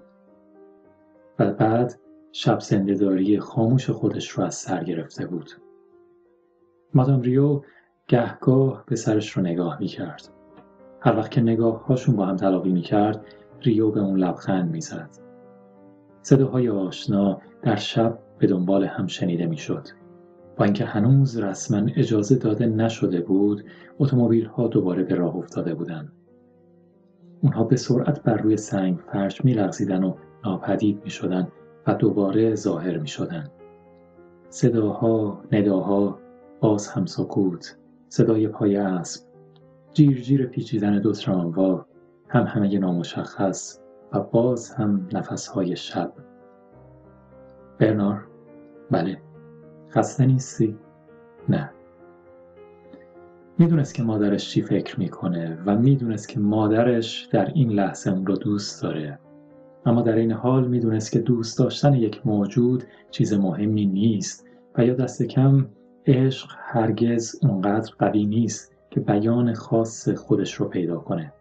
و 1.39 1.51
بعد 1.51 1.99
شب 2.31 2.59
زندهداری 2.59 3.39
خاموش 3.39 3.89
خودش 3.89 4.29
رو 4.29 4.43
از 4.43 4.55
سر 4.55 4.83
گرفته 4.83 5.25
بود 5.25 5.51
مادام 6.93 7.21
ریو 7.21 7.61
گهگاه 8.07 8.83
به 8.87 8.95
سرش 8.95 9.31
رو 9.31 9.43
نگاه 9.43 9.79
می 9.79 9.87
کرد. 9.87 10.27
هر 11.01 11.17
وقت 11.17 11.31
که 11.31 11.41
نگاه 11.41 11.85
هاشون 11.85 12.15
با 12.15 12.25
هم 12.25 12.35
تلاقی 12.35 12.71
می 12.71 12.81
کرد 12.81 13.25
ریو 13.61 13.91
به 13.91 13.99
اون 13.99 14.19
لبخند 14.19 14.71
می 14.71 14.81
زد. 14.81 15.09
صداهای 16.21 16.69
آشنا 16.69 17.41
در 17.61 17.75
شب 17.75 18.19
به 18.39 18.47
دنبال 18.47 18.83
هم 18.83 19.07
شنیده 19.07 19.45
می 19.45 19.57
شد. 19.57 19.87
با 20.57 20.65
اینکه 20.65 20.85
هنوز 20.85 21.37
رسما 21.37 21.81
اجازه 21.95 22.35
داده 22.35 22.65
نشده 22.65 23.21
بود 23.21 23.65
اتومبیل 23.99 24.45
ها 24.45 24.67
دوباره 24.67 25.03
به 25.03 25.15
راه 25.15 25.35
افتاده 25.35 25.73
بودند. 25.73 26.11
اونها 27.41 27.63
به 27.63 27.75
سرعت 27.75 28.23
بر 28.23 28.37
روی 28.37 28.57
سنگ 28.57 28.97
فرش 28.97 29.45
می 29.45 29.53
لغزیدن 29.53 30.03
و 30.03 30.15
ناپدید 30.45 31.01
می 31.03 31.09
شدن 31.09 31.47
و 31.87 31.93
دوباره 31.93 32.55
ظاهر 32.55 32.97
می 32.97 33.07
شدن. 33.07 33.49
صداها، 34.49 35.43
نداها، 35.51 36.19
باز 36.59 36.87
هم 36.87 37.05
سکوت، 37.05 37.77
صدای 38.09 38.47
پای 38.47 38.75
اسب، 38.75 39.25
جیر 39.93 40.21
جیر 40.21 40.45
پیچیدن 40.45 40.99
دو 40.99 41.11
تراموا، 41.11 41.85
هم 42.29 42.43
همه 42.43 42.79
نامشخص 42.79 43.79
و 44.13 44.19
باز 44.19 44.71
هم 44.71 45.07
نفسهای 45.13 45.75
شب. 45.75 46.13
برنار 47.79 48.27
بله 48.91 49.17
خسته 49.95 50.25
نیستی؟ 50.25 50.75
نه 51.49 51.71
می‌دونست 53.57 53.95
که 53.95 54.03
مادرش 54.03 54.49
چی 54.49 54.61
فکر 54.61 54.99
می‌کنه 54.99 55.57
و 55.65 55.77
می‌دونست 55.77 56.29
که 56.29 56.39
مادرش 56.39 57.29
در 57.31 57.45
این 57.45 57.69
لحظه 57.69 58.11
اون 58.11 58.25
رو 58.25 58.35
دوست 58.35 58.83
داره 58.83 59.19
اما 59.85 60.01
در 60.01 60.15
این 60.15 60.31
حال 60.31 60.67
می‌دونست 60.67 61.11
که 61.11 61.19
دوست 61.19 61.59
داشتن 61.59 61.93
یک 61.93 62.27
موجود 62.27 62.83
چیز 63.11 63.33
مهمی 63.33 63.85
نیست 63.85 64.47
و 64.77 64.85
یا 64.85 64.93
دست 64.93 65.23
کم 65.23 65.67
عشق 66.05 66.51
هرگز 66.57 67.39
اونقدر 67.41 67.93
قوی 67.99 68.25
نیست 68.25 68.75
که 68.89 68.99
بیان 68.99 69.53
خاص 69.53 70.09
خودش 70.09 70.53
رو 70.53 70.67
پیدا 70.67 70.97
کنه. 70.97 71.33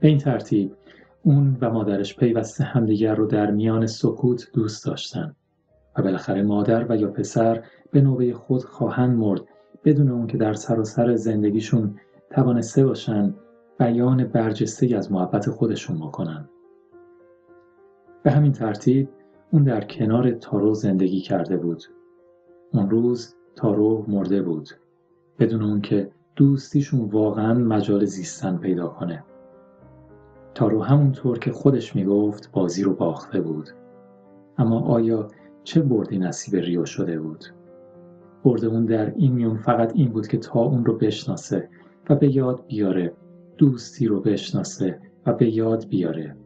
به 0.00 0.08
این 0.08 0.18
ترتیب 0.18 0.76
اون 1.22 1.58
و 1.60 1.70
مادرش 1.70 2.16
پیوسته 2.16 2.64
همدیگر 2.64 3.14
رو 3.14 3.26
در 3.26 3.50
میان 3.50 3.86
سکوت 3.86 4.46
دوست 4.52 4.86
داشتن 4.86 5.36
و 5.96 6.02
بالاخره 6.02 6.42
مادر 6.42 6.86
و 6.88 6.96
یا 6.96 7.08
پسر 7.08 7.64
به 7.90 8.00
نوبه 8.00 8.34
خود 8.34 8.64
خواهند 8.64 9.18
مرد 9.18 9.40
بدون 9.84 10.10
اون 10.10 10.26
که 10.26 10.38
در 10.38 10.52
سراسر 10.52 11.14
زندگیشون 11.14 11.98
توانسته 12.30 12.86
باشن 12.86 13.34
بیان 13.78 14.24
برجسته 14.24 14.96
از 14.96 15.12
محبت 15.12 15.50
خودشون 15.50 15.98
بکنن. 15.98 16.48
به 18.22 18.30
همین 18.30 18.52
ترتیب 18.52 19.08
اون 19.52 19.64
در 19.64 19.80
کنار 19.80 20.30
تارو 20.30 20.74
زندگی 20.74 21.20
کرده 21.20 21.56
بود. 21.56 21.82
اون 22.72 22.90
روز 22.90 23.34
تارو 23.56 24.04
مرده 24.08 24.42
بود. 24.42 24.68
بدون 25.38 25.62
اون 25.62 25.80
که 25.80 26.10
دوستیشون 26.36 27.00
واقعا 27.00 27.54
مجال 27.54 28.04
زیستن 28.04 28.56
پیدا 28.56 28.88
کنه. 28.88 29.24
تارو 30.54 30.82
همونطور 30.82 31.38
که 31.38 31.52
خودش 31.52 31.96
می‌گفت 31.96 32.52
بازی 32.52 32.82
رو 32.82 32.94
باخته 32.94 33.40
بود. 33.40 33.70
اما 34.58 34.80
آیا 34.80 35.28
چه 35.64 35.82
بردی 35.82 36.18
نصیب 36.18 36.56
ریو 36.56 36.84
شده 36.84 37.20
بود؟ 37.20 37.44
برد 38.44 38.64
اون 38.64 38.84
در 38.84 39.14
این 39.14 39.32
میون 39.32 39.56
فقط 39.56 39.92
این 39.94 40.08
بود 40.08 40.28
که 40.28 40.38
تا 40.38 40.60
اون 40.60 40.84
رو 40.84 40.98
بشناسه 40.98 41.68
و 42.10 42.14
به 42.14 42.36
یاد 42.36 42.64
بیاره 42.66 43.12
دوستی 43.58 44.06
رو 44.06 44.20
بشناسه 44.20 45.00
و 45.26 45.32
به 45.32 45.56
یاد 45.56 45.88
بیاره 45.88 46.36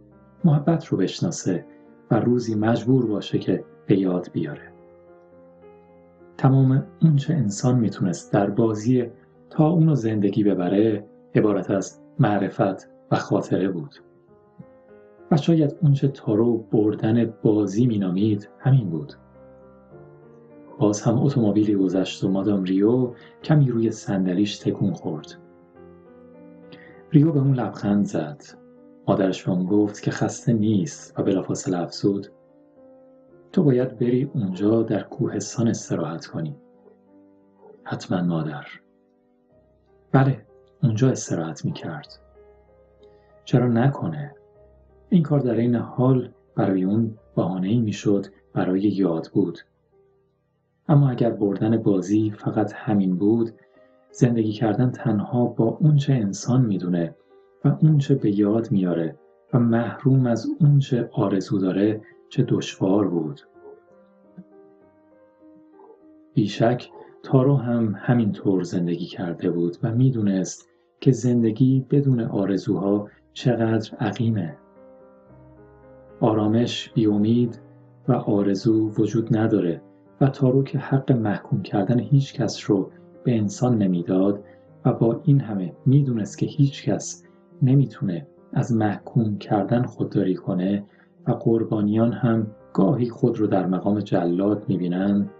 محبت 0.44 0.86
رو 0.86 0.98
بشناسه 0.98 1.66
و 2.10 2.20
روزی 2.20 2.54
مجبور 2.54 3.06
باشه 3.06 3.38
که 3.38 3.64
به 3.86 3.98
یاد 3.98 4.28
بیاره 4.32 4.72
تمام 6.36 6.86
اونچه 7.02 7.34
انسان 7.34 7.78
می‌تونست 7.78 8.32
در 8.32 8.50
بازی 8.50 9.04
تا 9.50 9.68
اونو 9.68 9.94
زندگی 9.94 10.44
ببره 10.44 11.04
عبارت 11.34 11.70
از 11.70 12.00
معرفت 12.18 12.90
و 13.10 13.16
خاطره 13.16 13.68
بود 13.68 13.94
شاید 15.36 15.76
اونچه 15.82 16.08
تارو 16.08 16.58
بردن 16.58 17.34
بازی 17.42 17.86
مینامید 17.86 18.48
همین 18.58 18.90
بود. 18.90 19.12
باز 20.78 21.02
هم 21.02 21.18
اتومبیلی 21.18 21.74
گذشت 21.74 22.24
و 22.24 22.28
مادام 22.28 22.64
ریو 22.64 23.14
کمی 23.42 23.70
روی 23.70 23.90
صندلیش 23.90 24.58
تکون 24.58 24.92
خورد. 24.92 25.26
ریو 27.12 27.32
به 27.32 27.40
اون 27.40 27.54
لبخند 27.54 28.04
زد. 28.04 28.42
مادرش 29.08 29.44
به 29.44 29.52
اون 29.52 29.66
گفت 29.66 30.02
که 30.02 30.10
خسته 30.10 30.52
نیست 30.52 31.18
و 31.18 31.22
بلافاصله 31.22 31.78
افزود. 31.78 32.26
تو 33.52 33.62
باید 33.62 33.98
بری 33.98 34.30
اونجا 34.34 34.82
در 34.82 35.02
کوهستان 35.02 35.68
استراحت 35.68 36.26
کنی. 36.26 36.56
حتما 37.84 38.22
مادر. 38.22 38.66
بله 40.12 40.46
اونجا 40.82 41.10
استراحت 41.10 41.64
می 41.64 41.72
کرد 41.72 42.20
چرا 43.44 43.66
نکنه؟ 43.66 44.34
این 45.08 45.22
کار 45.22 45.40
در 45.40 45.54
این 45.54 45.74
حال 45.74 46.28
برای 46.54 46.84
اون 46.84 47.18
بهانه 47.36 47.80
می 47.80 47.92
شد 47.92 48.26
برای 48.52 48.80
یاد 48.80 49.30
بود. 49.32 49.58
اما 50.88 51.10
اگر 51.10 51.30
بردن 51.30 51.76
بازی 51.76 52.30
فقط 52.30 52.72
همین 52.74 53.16
بود 53.16 53.50
زندگی 54.10 54.52
کردن 54.52 54.90
تنها 54.90 55.44
با 55.44 55.64
اونچه 55.64 56.12
انسان 56.12 56.64
می‌دونه 56.64 57.14
و 57.64 57.76
اونچه 57.80 58.14
به 58.14 58.38
یاد 58.38 58.72
میاره 58.72 59.16
و 59.52 59.58
محروم 59.58 60.26
از 60.26 60.46
اونچه 60.60 61.08
آرزو 61.12 61.58
داره 61.58 62.00
چه 62.28 62.42
دشوار 62.42 63.08
بود. 63.08 63.40
بیشک 66.34 66.90
تارو 67.22 67.56
هم 67.56 67.94
همینطور 67.98 68.62
زندگی 68.62 69.06
کرده 69.06 69.50
بود 69.50 69.76
و 69.82 69.94
می‌دونست 69.94 70.68
که 71.00 71.12
زندگی 71.12 71.86
بدون 71.90 72.20
آرزوها 72.20 73.08
چقدر 73.32 73.96
عقیمه. 73.96 74.56
آرامش 76.20 76.90
بیامید 76.94 77.60
و 78.08 78.12
آرزو 78.12 78.90
وجود 78.90 79.36
نداره 79.36 79.82
و 80.20 80.26
تارو 80.26 80.62
که 80.62 80.78
حق 80.78 81.12
محکوم 81.12 81.62
کردن 81.62 81.98
هیچ 82.00 82.34
کس 82.34 82.70
رو 82.70 82.90
به 83.24 83.36
انسان 83.36 83.78
نمی‌داد 83.78 84.44
و 84.84 84.92
با 84.92 85.20
این 85.24 85.40
همه 85.40 85.72
می‌دونست 85.86 86.38
که 86.38 86.46
هیچ 86.46 86.84
کس 86.84 87.24
نمی‌تونه 87.62 88.26
از 88.52 88.72
محکوم 88.72 89.38
کردن 89.38 89.82
خودداری 89.82 90.34
کنه 90.34 90.84
و 91.26 91.32
قربانیان 91.32 92.12
هم 92.12 92.46
گاهی 92.72 93.10
خود 93.10 93.38
رو 93.38 93.46
در 93.46 93.66
مقام 93.66 94.00
جلاد 94.00 94.64
می‌بینن. 94.68 95.30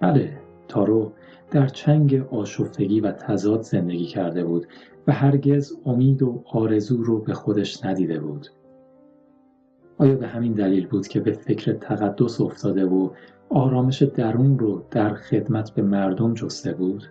بله 0.00 0.38
تارو 0.68 1.12
در 1.50 1.66
چنگ 1.66 2.26
آشفتگی 2.30 3.00
و 3.00 3.12
تضاد 3.12 3.60
زندگی 3.60 4.04
کرده 4.04 4.44
بود 4.44 4.66
و 5.06 5.12
هرگز 5.12 5.72
امید 5.84 6.22
و 6.22 6.42
آرزو 6.52 7.02
رو 7.02 7.18
به 7.18 7.34
خودش 7.34 7.84
ندیده 7.84 8.20
بود. 8.20 8.46
آیا 9.98 10.14
به 10.14 10.26
همین 10.26 10.52
دلیل 10.52 10.86
بود 10.86 11.08
که 11.08 11.20
به 11.20 11.32
فکر 11.32 11.72
تقدس 11.72 12.40
افتاده 12.40 12.86
و 12.86 13.10
آرامش 13.50 14.02
درون 14.02 14.58
رو 14.58 14.84
در 14.90 15.14
خدمت 15.14 15.70
به 15.70 15.82
مردم 15.82 16.34
جسته 16.34 16.72
بود؟ 16.74 17.04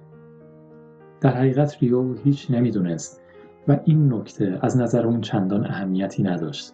در 1.21 1.29
حقیقت 1.29 1.77
ریو 1.81 2.13
هیچ 2.13 2.51
نمی‌دونست 2.51 3.21
و 3.67 3.79
این 3.85 4.13
نکته 4.13 4.59
از 4.61 4.77
نظر 4.77 5.07
اون 5.07 5.21
چندان 5.21 5.65
اهمیتی 5.65 6.23
نداشت. 6.23 6.73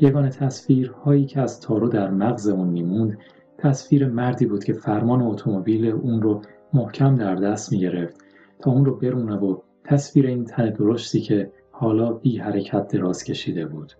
یگان 0.00 0.28
تصویرهایی 0.28 1.26
که 1.26 1.40
از 1.40 1.60
تارو 1.60 1.88
در 1.88 2.10
مغز 2.10 2.48
اون 2.48 2.68
میموند 2.68 3.18
تصویر 3.58 4.08
مردی 4.08 4.46
بود 4.46 4.64
که 4.64 4.72
فرمان 4.72 5.22
اتومبیل 5.22 5.86
اون 5.86 6.22
رو 6.22 6.42
محکم 6.72 7.14
در 7.14 7.34
دست 7.34 7.72
می‌گرفت 7.72 8.24
تا 8.60 8.70
اون 8.70 8.84
رو 8.84 8.96
برونه 8.96 9.36
و 9.36 9.58
تصویر 9.84 10.26
این 10.26 10.44
تن 10.44 10.70
درشتی 10.70 11.20
که 11.20 11.52
حالا 11.70 12.12
بی 12.12 12.38
حرکت 12.38 12.88
دراز 12.88 13.24
کشیده 13.24 13.66
بود. 13.66 13.92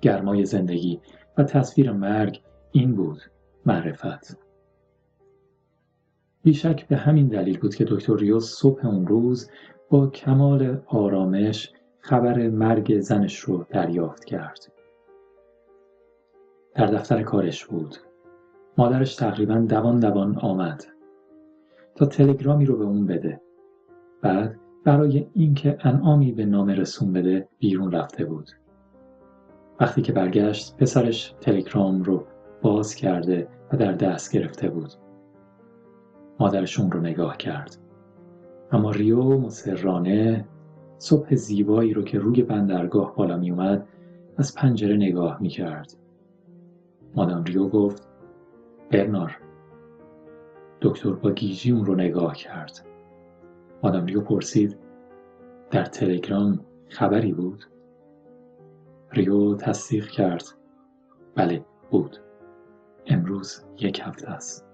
گرمای 0.00 0.44
زندگی 0.44 1.00
و 1.38 1.44
تصویر 1.44 1.92
مرگ 1.92 2.40
این 2.72 2.94
بود 2.94 3.20
معرفت. 3.66 4.38
بیشک 6.42 6.88
به 6.88 6.96
همین 6.96 7.28
دلیل 7.28 7.58
بود 7.58 7.74
که 7.74 7.84
دکتر 7.84 8.16
ریوس 8.16 8.54
صبح 8.58 8.86
اون 8.86 9.06
روز 9.06 9.50
با 9.90 10.06
کمال 10.06 10.82
آرامش 10.86 11.72
خبر 12.00 12.48
مرگ 12.48 13.00
زنش 13.00 13.38
رو 13.38 13.66
دریافت 13.70 14.24
کرد. 14.24 14.72
در 16.74 16.86
دفتر 16.86 17.22
کارش 17.22 17.64
بود. 17.64 17.96
مادرش 18.78 19.14
تقریبا 19.14 19.54
دوان 19.54 20.00
دوان 20.00 20.38
آمد. 20.38 20.84
تا 21.94 22.06
تلگرامی 22.06 22.64
رو 22.64 22.76
به 22.76 22.84
اون 22.84 23.06
بده. 23.06 23.40
بعد 24.22 24.56
برای 24.84 25.26
اینکه 25.34 25.78
انعامی 25.80 26.32
به 26.32 26.44
نامه 26.44 26.74
رسون 26.74 27.12
بده 27.12 27.48
بیرون 27.58 27.92
رفته 27.92 28.24
بود. 28.24 28.50
وقتی 29.80 30.02
که 30.02 30.12
برگشت 30.12 30.76
پسرش 30.76 31.34
تلگرام 31.40 32.02
رو 32.02 32.24
باز 32.62 32.94
کرده 32.94 33.48
و 33.72 33.76
در 33.76 33.92
دست 33.92 34.32
گرفته 34.32 34.70
بود 34.70 34.92
مادرشون 36.40 36.90
رو 36.90 37.00
نگاه 37.00 37.36
کرد 37.36 37.76
اما 38.72 38.90
ریو 38.90 39.38
مسررانه 39.38 40.44
صبح 40.98 41.34
زیبایی 41.34 41.94
رو 41.94 42.02
که 42.02 42.18
روی 42.18 42.42
بندرگاه 42.42 43.16
بالا 43.16 43.36
می 43.36 43.50
اومد 43.50 43.88
از 44.36 44.54
پنجره 44.54 44.96
نگاه 44.96 45.42
می 45.42 45.48
کرد. 45.48 45.92
مادام 47.14 47.44
ریو 47.44 47.68
گفت 47.68 48.08
برنار 48.90 49.38
دکتر 50.80 51.12
با 51.12 51.30
گیجی 51.30 51.72
اون 51.72 51.84
رو 51.84 51.94
نگاه 51.94 52.36
کرد. 52.36 52.86
مادام 53.82 54.06
ریو 54.06 54.20
پرسید 54.20 54.76
در 55.70 55.84
تلگرام 55.84 56.60
خبری 56.88 57.32
بود؟ 57.32 57.64
ریو 59.12 59.54
تصدیق 59.54 60.06
کرد. 60.06 60.44
بله 61.34 61.64
بود. 61.90 62.16
امروز 63.06 63.64
یک 63.78 64.00
هفته 64.04 64.30
است. 64.30 64.66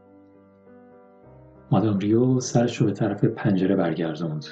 مادام 1.70 1.98
ریو 1.98 2.40
سرش 2.40 2.76
رو 2.76 2.86
به 2.86 2.92
طرف 2.92 3.24
پنجره 3.24 3.76
برگردوند 3.76 4.44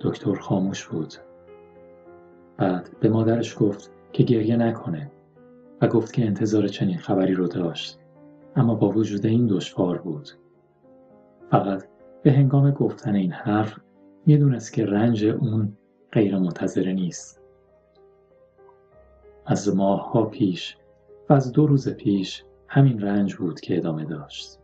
دکتر 0.00 0.34
خاموش 0.34 0.86
بود. 0.86 1.14
بعد 2.56 2.90
به 3.00 3.08
مادرش 3.08 3.56
گفت 3.58 3.92
که 4.12 4.22
گریه 4.22 4.56
نکنه 4.56 5.10
و 5.82 5.88
گفت 5.88 6.12
که 6.12 6.26
انتظار 6.26 6.68
چنین 6.68 6.98
خبری 6.98 7.34
رو 7.34 7.48
داشت. 7.48 7.98
اما 8.56 8.74
با 8.74 8.88
وجود 8.88 9.26
این 9.26 9.46
دشوار 9.46 9.98
بود. 9.98 10.28
فقط 11.50 11.88
به 12.22 12.32
هنگام 12.32 12.70
گفتن 12.70 13.14
این 13.14 13.32
حرف 13.32 13.78
می‌دونست 14.26 14.72
که 14.72 14.86
رنج 14.86 15.24
اون 15.24 15.76
غیر 16.12 16.38
منتظره 16.38 16.92
نیست. 16.92 17.43
از 19.46 19.76
ماه 19.76 20.12
ها 20.12 20.24
پیش 20.24 20.76
و 21.28 21.32
از 21.32 21.52
دو 21.52 21.66
روز 21.66 21.88
پیش 21.88 22.44
همین 22.68 23.00
رنج 23.00 23.34
بود 23.34 23.60
که 23.60 23.76
ادامه 23.76 24.04
داشت. 24.04 24.58